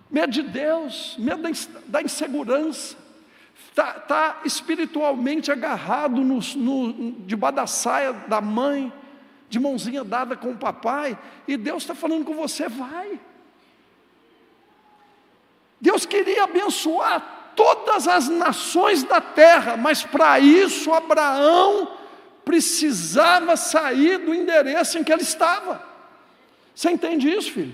[0.09, 1.41] medo de Deus, medo
[1.87, 2.95] da insegurança,
[3.67, 8.93] está tá espiritualmente agarrado no, no, debaixo da saia da mãe,
[9.49, 13.19] de mãozinha dada com o papai, e Deus está falando com você, vai.
[15.81, 21.97] Deus queria abençoar todas as nações da terra, mas para isso Abraão
[22.45, 25.83] precisava sair do endereço em que ele estava.
[26.75, 27.73] Você entende isso, filho?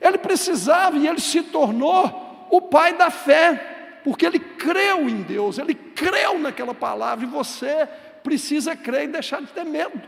[0.00, 5.58] Ele precisava e ele se tornou o pai da fé, porque ele creu em Deus,
[5.58, 7.88] ele creu naquela palavra, e você
[8.22, 10.00] precisa crer e deixar de ter medo.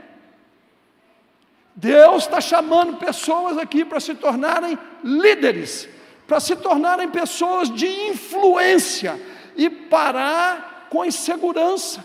[1.75, 5.89] Deus está chamando pessoas aqui para se tornarem líderes,
[6.33, 9.21] para se tornarem pessoas de influência
[9.55, 12.03] e parar com a insegurança.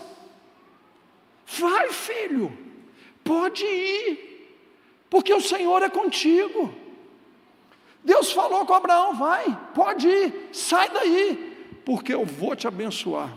[1.46, 2.52] Vai, filho,
[3.24, 4.54] pode ir,
[5.08, 6.74] porque o Senhor é contigo.
[8.04, 13.34] Deus falou com Abraão: vai, pode ir, sai daí, porque eu vou te abençoar,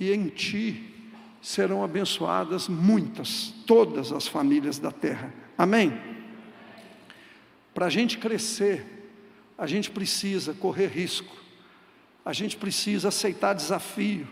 [0.00, 5.30] e em ti serão abençoadas muitas, todas as famílias da terra.
[5.58, 5.92] Amém?
[7.74, 8.95] Para a gente crescer,
[9.58, 11.34] a gente precisa correr risco,
[12.24, 14.26] a gente precisa aceitar desafio,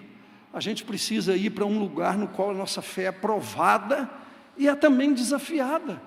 [0.53, 4.11] a gente precisa ir para um lugar no qual a nossa fé é provada
[4.57, 6.01] e é também desafiada.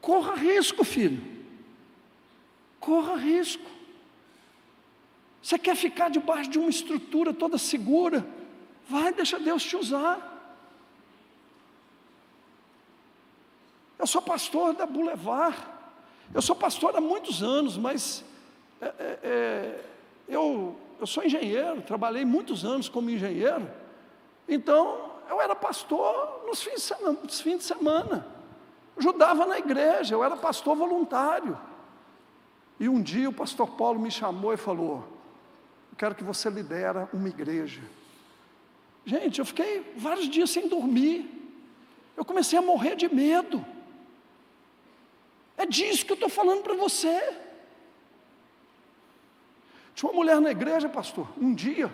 [0.00, 1.22] Corra risco, filho.
[2.80, 3.70] Corra risco.
[5.40, 8.26] Você quer ficar debaixo de uma estrutura toda segura?
[8.88, 10.28] Vai, deixa Deus te usar.
[13.98, 15.71] Eu sou pastor da Boulevard.
[16.34, 18.24] Eu sou pastor há muitos anos, mas
[18.80, 19.84] é, é, é
[20.28, 23.68] eu eu sou engenheiro, trabalhei muitos anos como engenheiro,
[24.48, 27.18] então eu era pastor nos fins de semana.
[27.24, 28.26] Nos fins de semana.
[28.96, 31.58] Ajudava na igreja, eu era pastor voluntário.
[32.78, 35.02] E um dia o pastor Paulo me chamou e falou:
[35.90, 37.82] Eu quero que você lidera uma igreja.
[39.04, 41.28] Gente, eu fiquei vários dias sem dormir.
[42.16, 43.64] Eu comecei a morrer de medo.
[45.62, 47.36] É disso que eu estou falando para você.
[49.94, 51.88] Tinha uma mulher na igreja, pastor, um dia,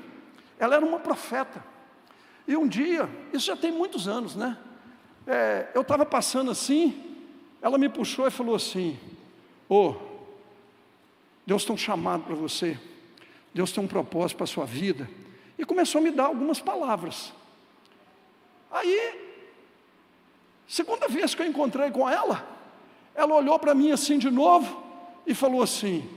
[0.59, 1.63] ela era uma profeta.
[2.47, 4.57] E um dia, isso já tem muitos anos, né?
[5.27, 7.27] É, eu estava passando assim,
[7.61, 8.99] ela me puxou e falou assim:
[9.69, 9.97] Ô, oh,
[11.47, 12.81] Deus tem um chamado para você,
[13.53, 15.11] Deus tem um propósito para a sua vida.
[15.59, 17.35] E começou a me dar algumas palavras.
[18.71, 19.43] Aí,
[20.67, 22.58] segunda vez que eu encontrei com ela,
[23.19, 24.81] ela olhou para mim assim de novo
[25.27, 26.09] e falou assim: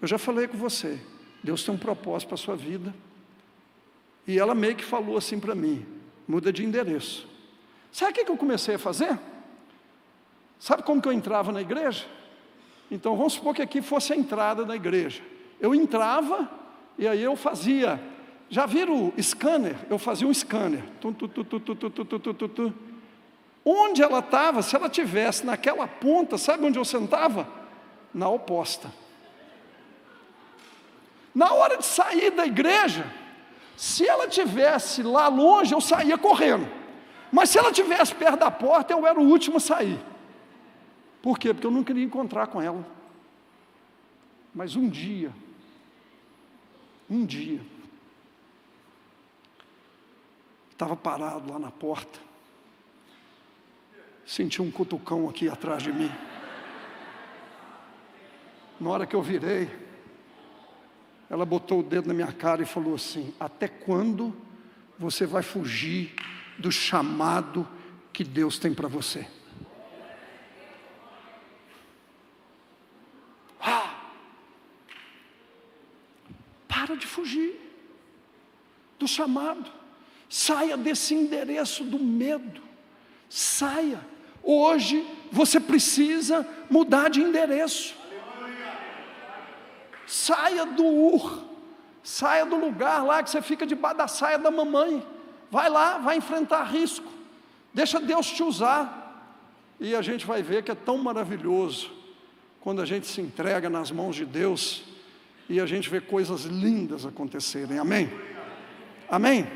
[0.00, 1.00] Eu já falei com você,
[1.42, 2.94] Deus tem um propósito para a sua vida.
[4.24, 5.84] E ela meio que falou assim para mim:
[6.28, 7.26] muda de endereço.
[7.90, 9.18] Sabe o que eu comecei a fazer?
[10.60, 12.06] Sabe como que eu entrava na igreja?
[12.88, 15.22] Então vamos supor que aqui fosse a entrada da igreja.
[15.60, 16.48] Eu entrava
[16.96, 18.00] e aí eu fazia.
[18.48, 19.74] Já viram o scanner?
[19.90, 20.84] Eu fazia um scanner.
[23.64, 27.48] Onde ela estava, se ela tivesse naquela ponta, sabe onde eu sentava?
[28.12, 28.92] Na oposta.
[31.34, 33.10] Na hora de sair da igreja,
[33.76, 36.68] se ela tivesse lá longe, eu saía correndo.
[37.32, 39.98] Mas se ela tivesse perto da porta, eu era o último a sair.
[41.20, 41.52] Por quê?
[41.52, 42.86] Porque eu não queria encontrar com ela.
[44.54, 45.32] Mas um dia,
[47.10, 47.60] um dia,
[50.70, 52.20] estava parado lá na porta,
[54.26, 56.10] senti um cutucão aqui atrás de mim.
[58.80, 59.70] Na hora que eu virei,
[61.30, 64.34] ela botou o dedo na minha cara e falou assim: Até quando
[64.98, 66.14] você vai fugir
[66.58, 67.66] do chamado
[68.12, 69.26] que Deus tem para você?
[73.60, 73.94] Ah!
[76.68, 77.60] Para de fugir
[78.98, 79.70] do chamado.
[80.28, 82.62] Saia desse endereço do medo.
[83.28, 84.13] Saia.
[84.44, 87.94] Hoje você precisa mudar de endereço.
[90.06, 91.42] Saia do Ur,
[92.02, 95.04] saia do lugar lá que você fica debaixo da saia da mamãe.
[95.50, 97.10] Vai lá, vai enfrentar risco.
[97.72, 99.00] Deixa Deus te usar.
[99.80, 101.90] E a gente vai ver que é tão maravilhoso
[102.60, 104.84] quando a gente se entrega nas mãos de Deus
[105.48, 107.78] e a gente vê coisas lindas acontecerem.
[107.78, 108.10] Amém?
[109.08, 109.46] Amém?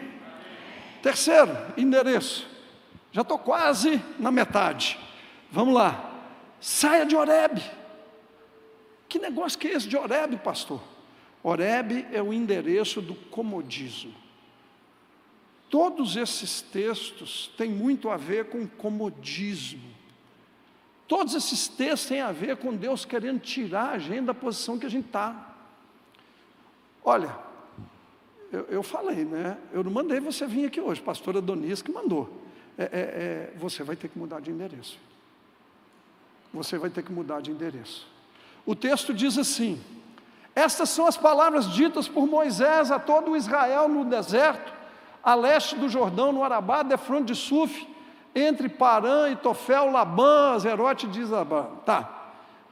[1.03, 2.58] Terceiro, endereço.
[3.19, 4.97] Já estou quase na metade.
[5.51, 6.09] Vamos lá.
[6.61, 7.61] Saia de Oreb.
[9.09, 10.81] Que negócio que é esse de Oreb, pastor?
[11.43, 14.15] Oreb é o endereço do comodismo.
[15.69, 19.91] Todos esses textos têm muito a ver com comodismo.
[21.09, 24.87] Todos esses textos têm a ver com Deus querendo tirar a gente da posição que
[24.87, 25.57] a gente está.
[27.03, 27.37] Olha,
[28.53, 29.59] eu, eu, falei, né?
[29.73, 32.47] Eu não mandei você vir aqui hoje, pastora Doniz que mandou.
[32.79, 34.97] É, é, é, você vai ter que mudar de endereço.
[36.55, 38.07] Você vai ter que mudar de endereço.
[38.65, 39.83] O texto diz assim:
[40.55, 44.73] Estas são as palavras ditas por Moisés a todo Israel no deserto,
[45.25, 47.87] a leste do Jordão, no Arabá, defronte de Suf,
[48.33, 51.67] entre Parã e Tofel, Labã, Zerote de Isabã.
[51.85, 52.15] Tá.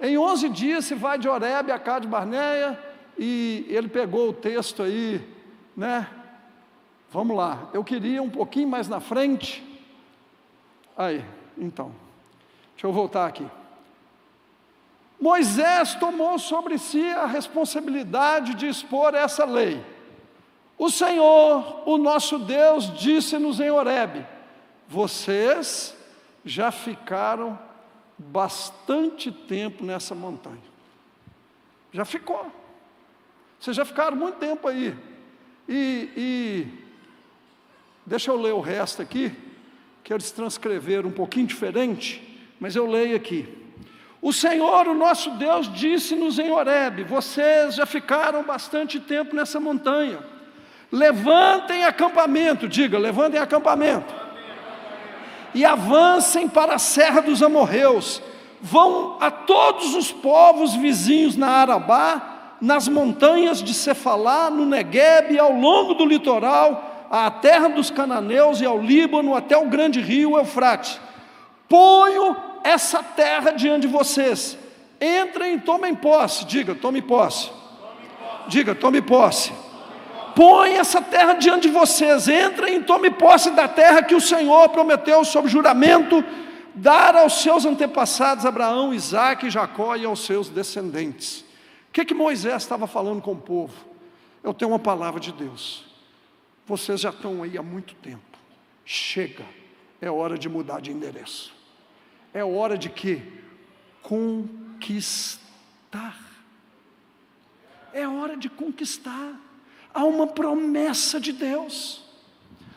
[0.00, 2.78] Em 11 dias se vai de Oreb a Cade Barneia,
[3.18, 5.26] e ele pegou o texto aí,
[5.76, 6.06] né?
[7.10, 9.75] Vamos lá, eu queria um pouquinho mais na frente.
[10.96, 11.24] Aí,
[11.58, 11.92] então,
[12.74, 13.46] deixa eu voltar aqui.
[15.20, 19.84] Moisés tomou sobre si a responsabilidade de expor essa lei.
[20.78, 24.26] O Senhor, o nosso Deus, disse-nos em Horebe:
[24.88, 25.96] vocês
[26.44, 27.58] já ficaram
[28.18, 30.62] bastante tempo nessa montanha.
[31.92, 32.50] Já ficou.
[33.58, 34.96] Vocês já ficaram muito tempo aí.
[35.68, 36.84] E, e
[38.04, 39.32] deixa eu ler o resto aqui,
[40.06, 42.22] que eles transcreveram um pouquinho diferente,
[42.60, 43.44] mas eu leio aqui.
[44.22, 50.20] O Senhor, o nosso Deus, disse-nos em Horebe: vocês já ficaram bastante tempo nessa montanha.
[50.92, 54.14] Levantem acampamento, diga, levantem acampamento
[55.52, 58.22] e avancem para a serra dos amorreus.
[58.62, 65.50] Vão a todos os povos vizinhos na Arabá, nas montanhas de Cefalá, no Negueb, ao
[65.50, 71.00] longo do litoral, à terra dos cananeus e ao Líbano, até o grande rio Eufrates.
[71.68, 74.58] Ponho essa terra diante de vocês.
[75.00, 76.44] Entrem e tomem posse.
[76.44, 77.50] Diga, tome posse.
[78.48, 79.52] Diga, tome posse
[80.36, 84.68] põe essa terra diante de vocês, entrem e tome posse da terra que o Senhor
[84.68, 86.22] prometeu sob juramento
[86.74, 91.40] dar aos seus antepassados Abraão, Isaac Jacó e aos seus descendentes.
[91.88, 93.72] O que, que Moisés estava falando com o povo?
[94.44, 95.85] Eu tenho uma palavra de Deus.
[96.66, 98.20] Vocês já estão aí há muito tempo.
[98.84, 99.44] Chega,
[100.00, 101.54] é hora de mudar de endereço.
[102.34, 103.22] É hora de que
[104.02, 105.40] conquistar.
[107.92, 109.40] É hora de conquistar
[109.94, 112.04] há uma promessa de Deus.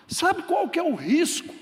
[0.07, 1.53] Sabe qual que é o risco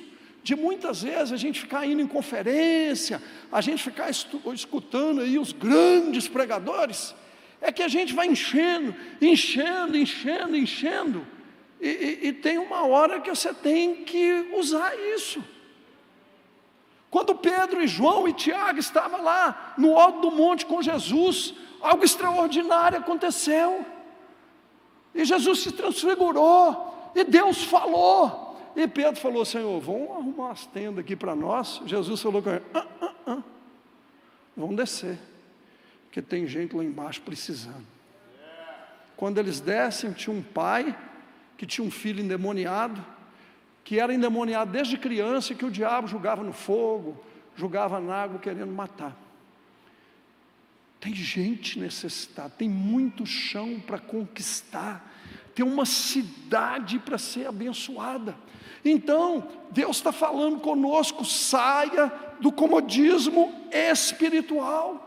[0.43, 5.51] de muitas vezes a gente ficar indo em conferência, a gente ficar escutando aí os
[5.51, 7.15] grandes pregadores?
[7.59, 11.27] É que a gente vai enchendo, enchendo, enchendo, enchendo,
[11.79, 15.43] e, e, e tem uma hora que você tem que usar isso.
[17.09, 22.03] Quando Pedro e João e Tiago estavam lá no alto do monte com Jesus, algo
[22.03, 23.85] extraordinário aconteceu.
[25.13, 28.55] E Jesus se transfigurou, e Deus falou.
[28.75, 31.81] E Pedro falou: Senhor, vamos arrumar as tendas aqui para nós.
[31.85, 33.43] Jesus falou com ele: ah, ah, ah.
[34.55, 35.17] vamos descer,
[36.05, 37.85] porque tem gente lá embaixo precisando.
[39.15, 40.95] Quando eles descem, tinha um pai
[41.57, 43.03] que tinha um filho endemoniado,
[43.83, 47.23] que era endemoniado desde criança e que o diabo jogava no fogo,
[47.55, 49.17] jogava na água querendo matar.
[50.99, 55.13] Tem gente necessitada, tem muito chão para conquistar,
[55.55, 58.35] tem uma cidade para ser abençoada.
[58.83, 65.06] Então, Deus está falando conosco, saia do comodismo espiritual.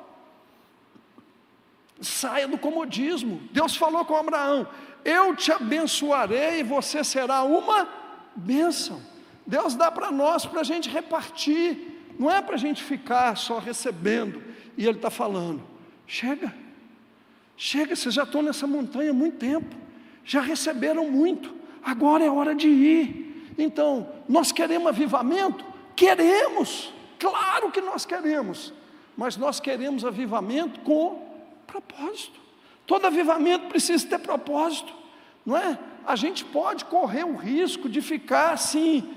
[2.01, 3.41] Saia do comodismo.
[3.53, 4.67] Deus falou com Abraão:
[5.05, 7.89] Eu te abençoarei e você será uma
[8.35, 9.01] bênção.
[9.47, 13.59] Deus dá para nós para a gente repartir, não é para a gente ficar só
[13.59, 14.43] recebendo.
[14.77, 15.63] E Ele está falando:
[16.07, 16.55] Chega,
[17.57, 19.77] chega, vocês já estão nessa montanha há muito tempo,
[20.25, 23.53] já receberam muito, agora é hora de ir.
[23.59, 25.65] Então, nós queremos avivamento?
[25.95, 28.73] Queremos, claro que nós queremos,
[29.17, 31.30] mas nós queremos avivamento com
[31.71, 32.41] propósito.
[32.87, 34.93] Todo avivamento precisa ter propósito,
[35.47, 35.79] não é?
[36.07, 39.09] A gente pode correr o risco de ficar assim,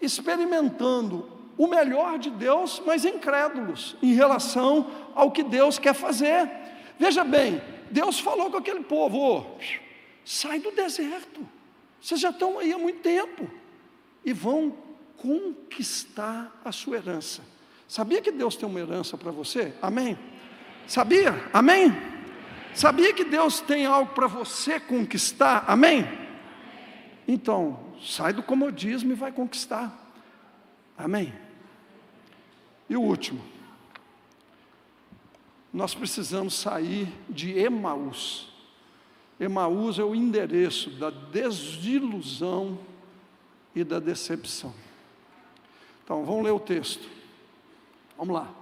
[0.00, 1.28] experimentando
[1.58, 6.48] o melhor de Deus, mas incrédulos em relação ao que Deus quer fazer.
[6.98, 7.60] Veja bem,
[7.90, 9.44] Deus falou com aquele povo: oh,
[10.24, 11.46] sai do deserto,
[12.00, 13.50] vocês já estão aí há muito tempo
[14.24, 14.76] e vão
[15.16, 17.42] conquistar a sua herança.
[17.88, 19.74] Sabia que Deus tem uma herança para você?
[19.82, 20.18] Amém?
[20.86, 21.48] Sabia?
[21.52, 21.92] Amém?
[22.74, 25.64] Sabia que Deus tem algo para você conquistar?
[25.66, 26.06] Amém?
[27.26, 29.92] Então, sai do comodismo e vai conquistar.
[30.96, 31.32] Amém?
[32.88, 33.42] E o último,
[35.72, 38.52] nós precisamos sair de Emaús.
[39.40, 42.78] Emaús é o endereço da desilusão
[43.74, 44.74] e da decepção.
[46.04, 47.08] Então, vamos ler o texto.
[48.16, 48.61] Vamos lá.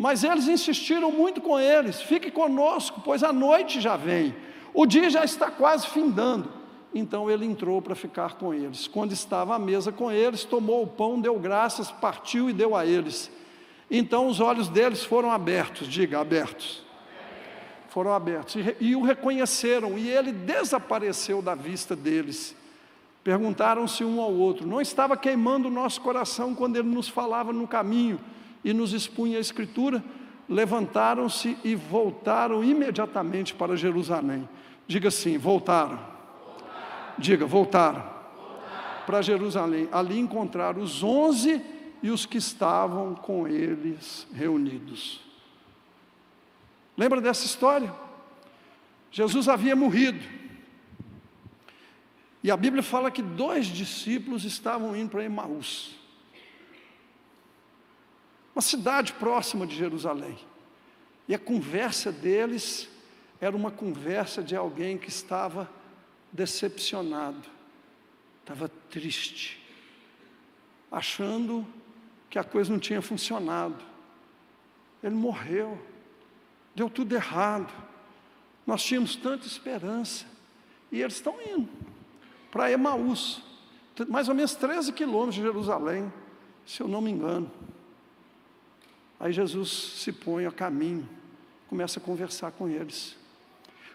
[0.00, 4.34] Mas eles insistiram muito com eles: fique conosco, pois a noite já vem,
[4.72, 6.50] o dia já está quase findando.
[6.94, 8.86] Então ele entrou para ficar com eles.
[8.86, 12.86] Quando estava à mesa com eles, tomou o pão, deu graças, partiu e deu a
[12.86, 13.30] eles.
[13.90, 16.82] Então os olhos deles foram abertos, diga, abertos.
[17.90, 22.56] Foram abertos e, e o reconheceram, e ele desapareceu da vista deles.
[23.22, 27.68] Perguntaram-se um ao outro: Não estava queimando o nosso coração quando ele nos falava no
[27.68, 28.18] caminho
[28.64, 30.02] e nos expunha a Escritura?
[30.48, 34.48] Levantaram-se e voltaram imediatamente para Jerusalém.
[34.86, 35.96] Diga assim: voltaram.
[35.96, 37.14] voltaram.
[37.18, 38.02] Diga, voltaram.
[38.02, 39.04] voltaram.
[39.06, 39.88] Para Jerusalém.
[39.92, 41.62] Ali encontraram os onze
[42.02, 45.20] e os que estavam com eles reunidos.
[46.96, 47.94] Lembra dessa história?
[49.10, 50.20] Jesus havia morrido.
[52.42, 55.94] E a Bíblia fala que dois discípulos estavam indo para Emaús,
[58.54, 60.38] uma cidade próxima de Jerusalém.
[61.28, 62.88] E a conversa deles
[63.40, 65.70] era uma conversa de alguém que estava
[66.32, 67.48] decepcionado,
[68.40, 69.60] estava triste,
[70.90, 71.66] achando
[72.28, 73.82] que a coisa não tinha funcionado.
[75.02, 75.80] Ele morreu,
[76.74, 77.72] deu tudo errado.
[78.66, 80.26] Nós tínhamos tanta esperança.
[80.92, 81.68] E eles estão indo
[82.50, 83.42] para Emaús,
[84.08, 86.12] mais ou menos 13 quilômetros de Jerusalém,
[86.66, 87.50] se eu não me engano.
[89.20, 91.06] Aí Jesus se põe a caminho,
[91.68, 93.14] começa a conversar com eles,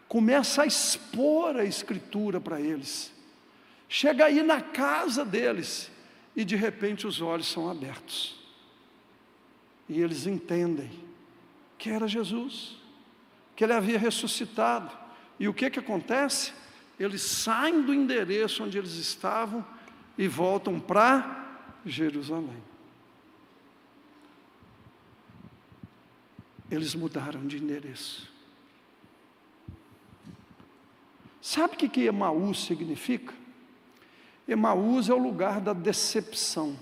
[0.07, 3.11] começa a expor a Escritura para eles,
[3.89, 5.91] chega aí na casa deles,
[6.36, 8.39] e de repente os olhos são abertos.
[9.89, 10.91] E eles entendem
[11.78, 12.78] que era Jesus,
[13.55, 14.91] que ele havia ressuscitado.
[15.39, 16.53] E o que que acontece?
[16.99, 19.65] Eles saem do endereço onde eles estavam
[20.17, 21.45] e voltam para
[21.86, 22.74] Jerusalém.
[26.76, 28.30] Eles mudaram de endereço.
[31.41, 33.34] Sabe o que, que Emaús significa?
[34.47, 36.78] Emaús é o lugar da decepção,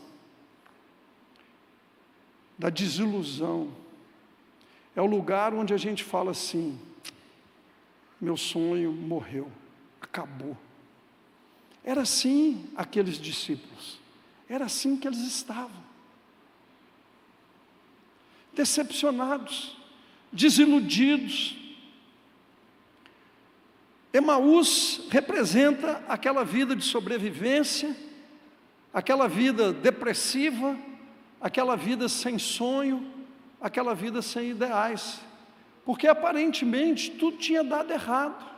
[2.58, 3.72] da desilusão.
[4.96, 6.80] É o lugar onde a gente fala assim:
[8.20, 9.52] meu sonho morreu,
[10.02, 10.58] acabou.
[11.84, 14.00] Era assim aqueles discípulos,
[14.48, 15.84] era assim que eles estavam.
[18.54, 19.83] Decepcionados,
[20.34, 21.56] desiludidos,
[24.12, 27.96] Emaús representa aquela vida de sobrevivência,
[28.94, 30.78] aquela vida depressiva,
[31.42, 33.12] aquela vida sem sonho,
[33.60, 35.20] aquela vida sem ideais,
[35.84, 38.54] porque aparentemente tudo tinha dado errado.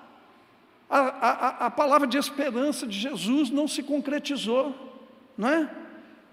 [0.89, 4.75] A, a, a palavra de esperança de Jesus não se concretizou,
[5.37, 5.69] não é?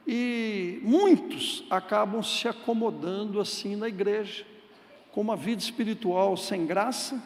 [0.07, 4.45] E muitos acabam se acomodando assim na igreja,
[5.13, 7.23] com uma vida espiritual sem graça,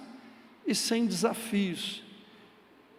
[0.67, 2.03] e sem desafios.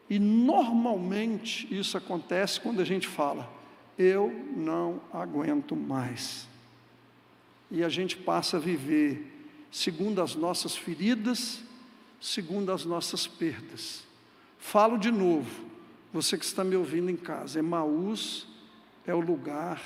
[0.10, 3.52] E normalmente isso acontece quando a gente fala,
[3.98, 6.48] eu não aguento mais.
[7.70, 9.34] E a gente passa a viver
[9.70, 11.62] segundo as nossas feridas,
[12.22, 14.06] segundo as nossas perdas.
[14.58, 15.66] Falo de novo,
[16.14, 18.48] você que está me ouvindo em casa, Emaús
[19.06, 19.82] é o lugar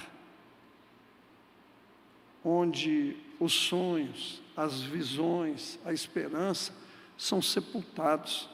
[2.43, 6.73] onde os sonhos, as visões, a esperança
[7.17, 8.49] são sepultados.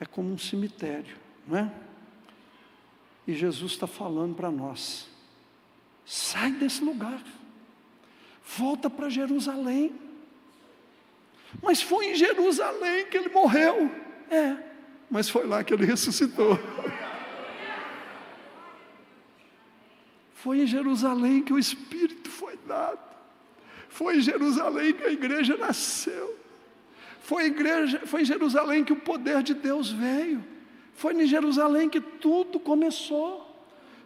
[0.00, 1.16] É como um cemitério,
[1.46, 1.72] não é?
[3.26, 5.08] E Jesus está falando para nós:
[6.04, 7.22] sai desse lugar,
[8.56, 9.92] volta para Jerusalém.
[11.62, 13.90] Mas foi em Jerusalém que ele morreu.
[14.30, 14.56] É,
[15.10, 16.58] mas foi lá que ele ressuscitou.
[20.34, 23.17] Foi em Jerusalém que o Espírito foi dado.
[23.98, 26.38] Foi em Jerusalém que a igreja nasceu.
[27.20, 30.44] Foi, igreja, foi em Jerusalém que o poder de Deus veio.
[30.94, 33.44] Foi em Jerusalém que tudo começou.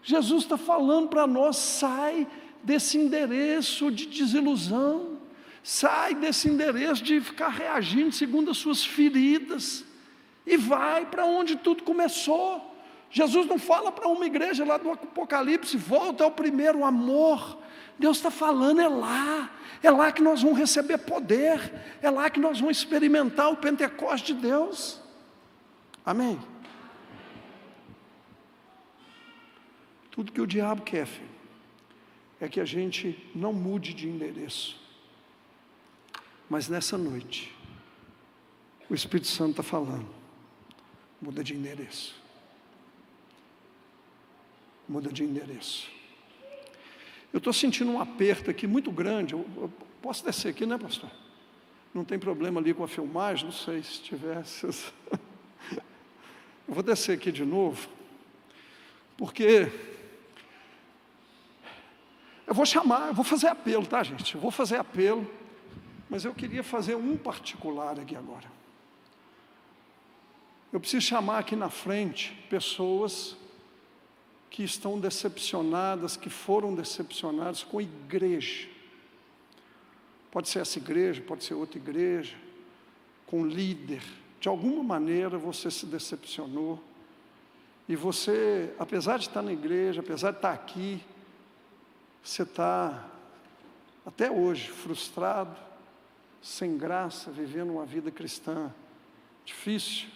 [0.03, 2.27] Jesus está falando para nós: sai
[2.63, 5.19] desse endereço de desilusão,
[5.63, 9.85] sai desse endereço de ficar reagindo segundo as suas feridas,
[10.47, 12.75] e vai para onde tudo começou.
[13.11, 17.61] Jesus não fala para uma igreja lá do Apocalipse, volta ao primeiro amor.
[18.03, 19.51] Deus está falando, é lá,
[19.83, 21.59] é lá que nós vamos receber poder,
[22.03, 25.01] é lá que nós vamos experimentar o Pentecoste de Deus.
[26.05, 26.39] Amém?
[30.11, 31.31] Tudo que o diabo quer, filho,
[32.41, 34.79] é que a gente não mude de endereço.
[36.51, 37.57] Mas nessa noite,
[38.91, 40.09] o Espírito Santo está falando,
[41.21, 42.23] muda de endereço
[44.89, 45.91] muda de endereço.
[47.33, 49.33] Eu estou sentindo um aperto aqui muito grande.
[49.33, 49.73] Eu, eu,
[50.03, 51.11] posso descer aqui, né, pastor?
[51.95, 53.47] Não tem problema ali com a filmagem?
[53.47, 54.67] Não sei se tivesse.
[55.73, 57.89] eu vou descer aqui de novo,
[59.17, 59.71] porque
[62.47, 64.35] eu vou chamar, eu vou fazer apelo, tá, gente?
[64.35, 65.31] Eu vou fazer apelo,
[66.11, 68.51] mas eu queria fazer um particular aqui agora.
[70.73, 73.37] Eu preciso chamar aqui na frente pessoas
[74.53, 78.69] que estão decepcionadas, que foram decepcionadas com a igreja.
[80.31, 82.37] Pode ser essa igreja, pode ser outra igreja,
[83.27, 84.03] com líder.
[84.39, 86.79] De alguma maneira você se decepcionou.
[87.89, 91.03] E você, apesar de estar na igreja, apesar de estar aqui,
[92.23, 93.09] você está
[94.05, 95.57] até hoje frustrado,
[96.43, 98.71] sem graça, vivendo uma vida cristã
[99.47, 100.11] difícil.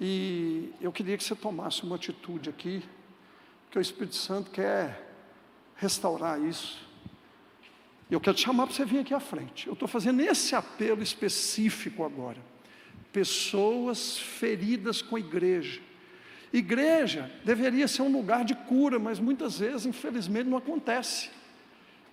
[0.00, 2.82] E eu queria que você tomasse uma atitude aqui,
[3.70, 5.08] que o Espírito Santo quer
[5.76, 6.82] restaurar isso.
[8.10, 9.66] Eu quero te chamar para você vir aqui à frente.
[9.66, 12.38] Eu estou fazendo esse apelo específico agora.
[13.12, 15.80] Pessoas feridas com a igreja.
[16.52, 21.30] Igreja deveria ser um lugar de cura, mas muitas vezes, infelizmente, não acontece.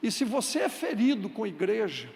[0.02, 2.10] E se você é ferido com a igreja,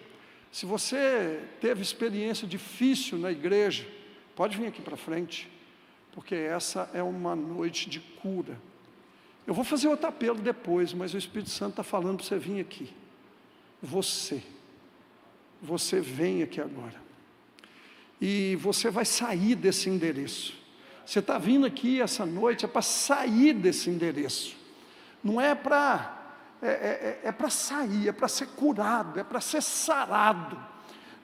[0.50, 3.86] se você teve experiência difícil na igreja,
[4.34, 5.48] pode vir aqui para frente
[6.16, 8.58] porque essa é uma noite de cura.
[9.46, 12.58] Eu vou fazer outro apelo depois, mas o Espírito Santo está falando para você vir
[12.58, 12.90] aqui.
[13.82, 14.42] Você,
[15.60, 16.94] você vem aqui agora.
[18.18, 20.54] E você vai sair desse endereço.
[21.04, 24.56] Você está vindo aqui essa noite é para sair desse endereço.
[25.22, 26.14] Não é para
[26.62, 30.75] é, é, é, é para sair, é para ser curado, é para ser sarado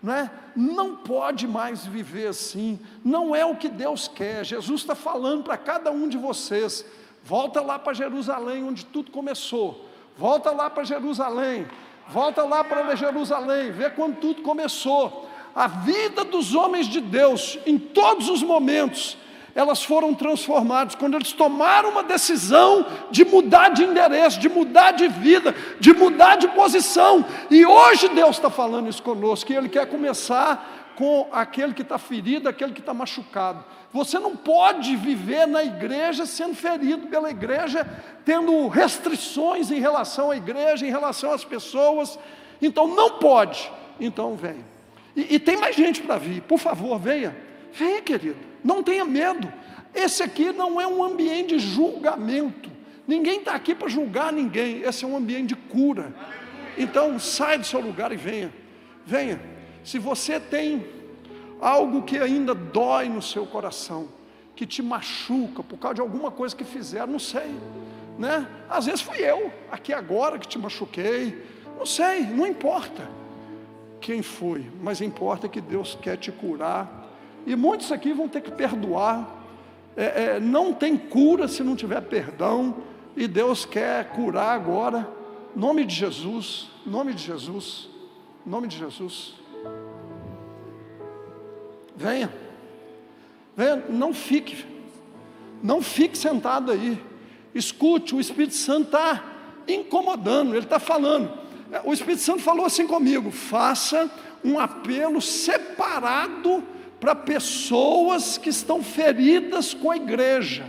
[0.03, 0.31] não, é?
[0.57, 4.45] não pode mais viver assim, não é o que Deus quer.
[4.45, 6.85] Jesus está falando para cada um de vocês:
[7.23, 9.89] volta lá para Jerusalém, onde tudo começou,
[10.19, 11.67] volta lá para Jerusalém,
[12.09, 15.29] volta lá para Jerusalém, vê quando tudo começou.
[15.55, 19.19] A vida dos homens de Deus, em todos os momentos,
[19.55, 25.09] elas foram transformadas quando eles tomaram uma decisão de mudar de endereço, de mudar de
[25.09, 27.25] vida, de mudar de posição.
[27.51, 31.99] E hoje Deus está falando isso conosco, que Ele quer começar com aquele que está
[31.99, 33.65] ferido, aquele que está machucado.
[33.93, 37.87] Você não pode viver na igreja sendo ferido pela igreja,
[38.25, 42.19] tendo restrições em relação à igreja, em relação às pessoas.
[42.61, 43.71] Então não pode.
[44.01, 44.65] Então venha.
[45.15, 46.41] E, e tem mais gente para vir.
[46.43, 47.37] Por favor, venha.
[47.73, 48.52] Venha, querido.
[48.63, 49.53] Não tenha medo.
[49.95, 52.71] Esse aqui não é um ambiente de julgamento.
[53.07, 54.83] Ninguém está aqui para julgar ninguém.
[54.83, 56.15] Esse é um ambiente de cura.
[56.79, 58.53] Então, sai do seu lugar e venha.
[59.05, 59.41] Venha.
[59.85, 60.87] Se você tem
[61.61, 64.09] algo que ainda dói no seu coração,
[64.55, 67.55] que te machuca por causa de alguma coisa que fizeram, não sei,
[68.19, 68.47] né?
[68.69, 71.43] Às vezes fui eu, aqui agora que te machuquei,
[71.79, 73.09] não sei, não importa
[74.01, 77.02] quem foi, mas importa que Deus quer te curar
[77.47, 79.43] e muitos aqui vão ter que perdoar.
[79.97, 82.77] É, é, não tem cura se não tiver perdão.
[83.17, 85.09] E Deus quer curar agora.
[85.55, 86.71] Nome de Jesus.
[86.87, 87.89] Nome de Jesus.
[88.45, 89.35] Nome de Jesus.
[91.97, 92.33] Venha.
[93.57, 94.65] Venha, não fique.
[95.63, 97.01] Não fique sentado aí.
[97.55, 99.23] Escute, o Espírito Santo está
[99.69, 101.31] incomodando, ele está falando.
[101.71, 104.11] É, o Espírito Santo falou assim comigo: faça
[104.43, 106.65] um apelo separado
[107.03, 110.65] para pessoas que estão feridas com a igreja.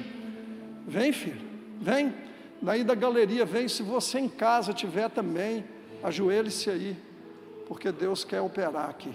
[0.88, 1.48] Vem, filho,
[1.80, 2.12] vem.
[2.60, 3.68] Daí da galeria, vem.
[3.68, 5.64] Se você em casa tiver também,
[6.02, 6.98] ajoelhe-se aí,
[7.68, 9.14] porque Deus quer operar aqui.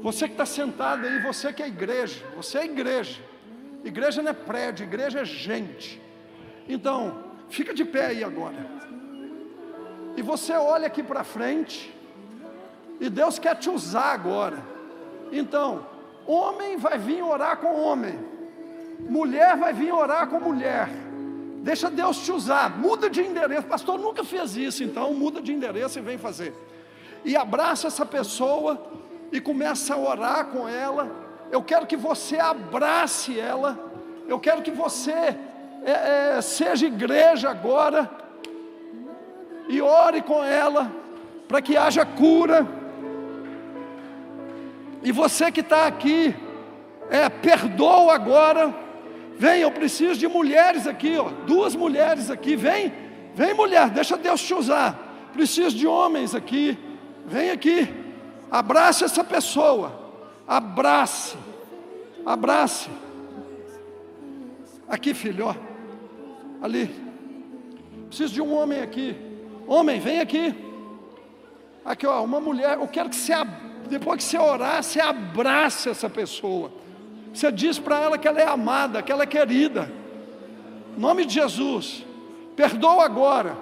[0.00, 3.31] Você que está sentado aí, você que é igreja, você é igreja.
[3.84, 6.00] Igreja não é prédio, igreja é gente.
[6.68, 8.82] Então, fica de pé aí agora.
[10.16, 11.92] e você olha aqui para frente,
[13.00, 14.62] e Deus quer te usar agora.
[15.32, 15.86] Então,
[16.26, 18.18] homem vai vir orar com homem,
[19.00, 20.88] mulher vai vir orar com mulher.
[21.62, 23.66] Deixa Deus te usar, muda de endereço.
[23.66, 26.52] Pastor nunca fez isso, então muda de endereço e vem fazer.
[27.24, 28.84] E abraça essa pessoa
[29.30, 31.10] e começa a orar com ela.
[31.52, 33.78] Eu quero que você abrace ela.
[34.26, 38.10] Eu quero que você é, é, seja igreja agora
[39.68, 40.90] e ore com ela
[41.46, 42.66] para que haja cura.
[45.04, 46.34] E você que está aqui,
[47.10, 48.82] é, perdoa agora
[49.42, 52.54] Vem, eu preciso de mulheres aqui, ó, duas mulheres aqui.
[52.54, 52.92] Vem,
[53.34, 55.30] vem mulher, deixa Deus te usar.
[55.32, 56.78] Preciso de homens aqui.
[57.26, 57.92] Vem aqui.
[58.50, 60.01] Abrace essa pessoa.
[60.46, 61.36] Abrace.
[62.24, 62.90] Abrace.
[64.88, 65.54] Aqui, filho, ó.
[66.62, 66.94] Ali.
[68.08, 69.16] Preciso de um homem aqui.
[69.66, 70.54] Homem, vem aqui.
[71.84, 72.78] Aqui, ó, uma mulher.
[72.78, 73.32] Eu quero que você,
[73.88, 76.70] depois que você orar, você abrace essa pessoa.
[77.32, 79.90] Você diz para ela que ela é amada, que ela é querida.
[80.96, 82.04] Nome de Jesus.
[82.54, 83.56] Perdoa agora.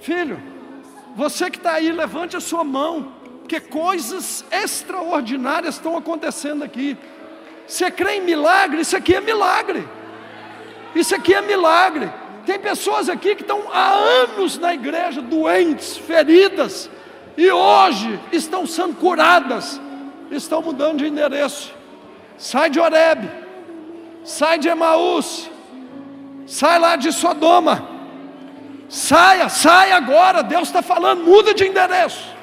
[0.00, 0.40] Filho,
[1.16, 3.13] você que está aí, levante a sua mão,
[3.44, 6.96] porque coisas extraordinárias estão acontecendo aqui.
[7.66, 8.80] Você crê em milagre?
[8.80, 9.86] Isso aqui é milagre.
[10.94, 12.10] Isso aqui é milagre.
[12.46, 16.88] Tem pessoas aqui que estão há anos na igreja, doentes, feridas,
[17.36, 19.78] e hoje estão sendo curadas,
[20.30, 21.74] estão mudando de endereço.
[22.38, 23.30] Sai de Oreb,
[24.24, 25.50] sai de Emaús,
[26.46, 27.90] sai lá de Sodoma.
[28.88, 32.33] Saia, saia agora, Deus está falando, muda de endereço.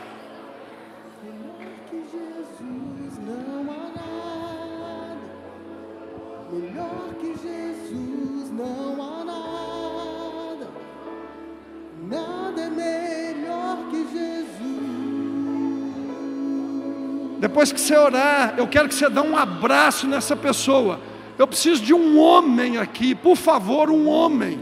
[17.42, 21.00] Depois que você orar, eu quero que você dê um abraço nessa pessoa.
[21.40, 24.60] Eu preciso de um homem aqui, por favor, um homem.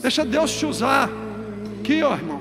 [0.00, 1.10] Deixa Deus te usar.
[1.80, 2.40] Aqui, ó, irmão.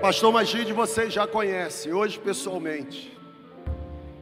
[0.00, 3.18] Pastor Magide, você já conhece, hoje pessoalmente.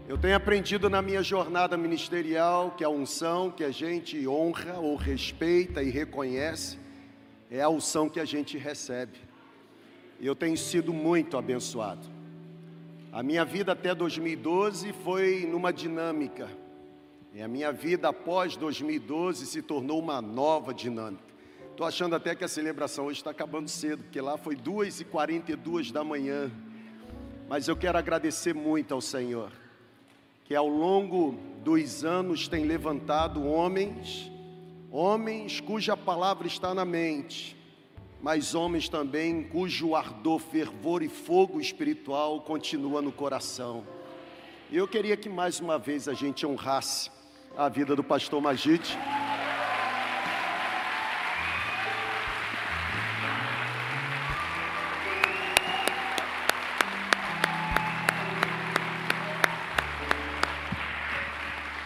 [0.09, 4.97] Eu tenho aprendido na minha jornada ministerial que a unção que a gente honra ou
[4.97, 6.86] respeita e reconhece
[7.51, 9.18] é a unção que a gente recebe.
[10.20, 12.07] Eu tenho sido muito abençoado.
[13.12, 16.49] A minha vida até 2012 foi numa dinâmica.
[17.32, 21.24] E a minha vida após 2012 se tornou uma nova dinâmica.
[21.70, 26.03] Estou achando até que a celebração hoje está acabando cedo, porque lá foi 2h42 da
[26.03, 26.51] manhã.
[27.49, 29.53] Mas eu quero agradecer muito ao Senhor,
[30.44, 34.32] que ao longo dos anos tem levantado homens
[34.91, 37.57] Homens cuja palavra está na mente,
[38.22, 43.84] mas homens também cujo ardor, fervor e fogo espiritual continua no coração.
[44.70, 47.11] Eu queria que mais uma vez a gente honrasse
[47.57, 48.97] a vida do pastor Magite.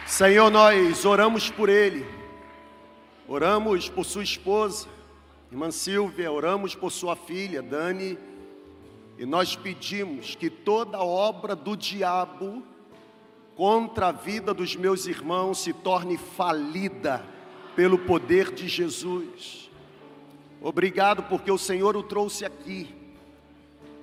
[0.06, 2.19] Senhor, nós oramos por ele
[3.32, 4.88] Oramos por sua esposa,
[5.52, 8.18] irmã Silvia, oramos por sua filha, Dani,
[9.16, 12.60] e nós pedimos que toda obra do diabo
[13.54, 17.24] contra a vida dos meus irmãos se torne falida
[17.76, 19.70] pelo poder de Jesus.
[20.60, 22.92] Obrigado porque o Senhor o trouxe aqui.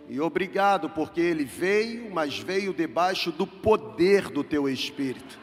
[0.07, 5.37] E obrigado porque ele veio, mas veio debaixo do poder do teu Espírito.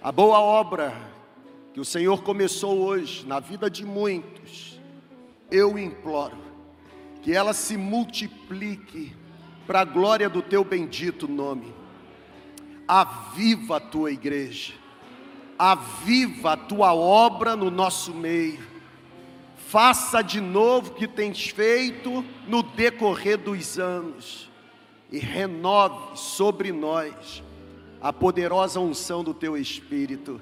[0.00, 1.18] A boa obra
[1.72, 4.80] que o Senhor começou hoje na vida de muitos,
[5.50, 6.36] eu imploro
[7.22, 9.14] que ela se multiplique
[9.66, 11.72] para a glória do teu bendito nome.
[12.88, 14.72] Aviva a tua igreja,
[15.58, 18.68] aviva a tua obra no nosso meio.
[19.54, 24.50] Faça de novo o que tens feito no decorrer dos anos
[25.12, 27.44] e renove sobre nós
[28.00, 30.40] a poderosa unção do teu Espírito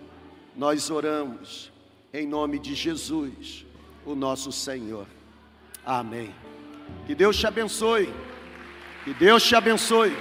[0.59, 1.71] nós oramos
[2.13, 3.65] em nome de Jesus,
[4.05, 5.07] o nosso Senhor.
[5.87, 6.35] Amém.
[7.07, 8.13] Que Deus te abençoe.
[9.05, 10.17] Que Deus te abençoe.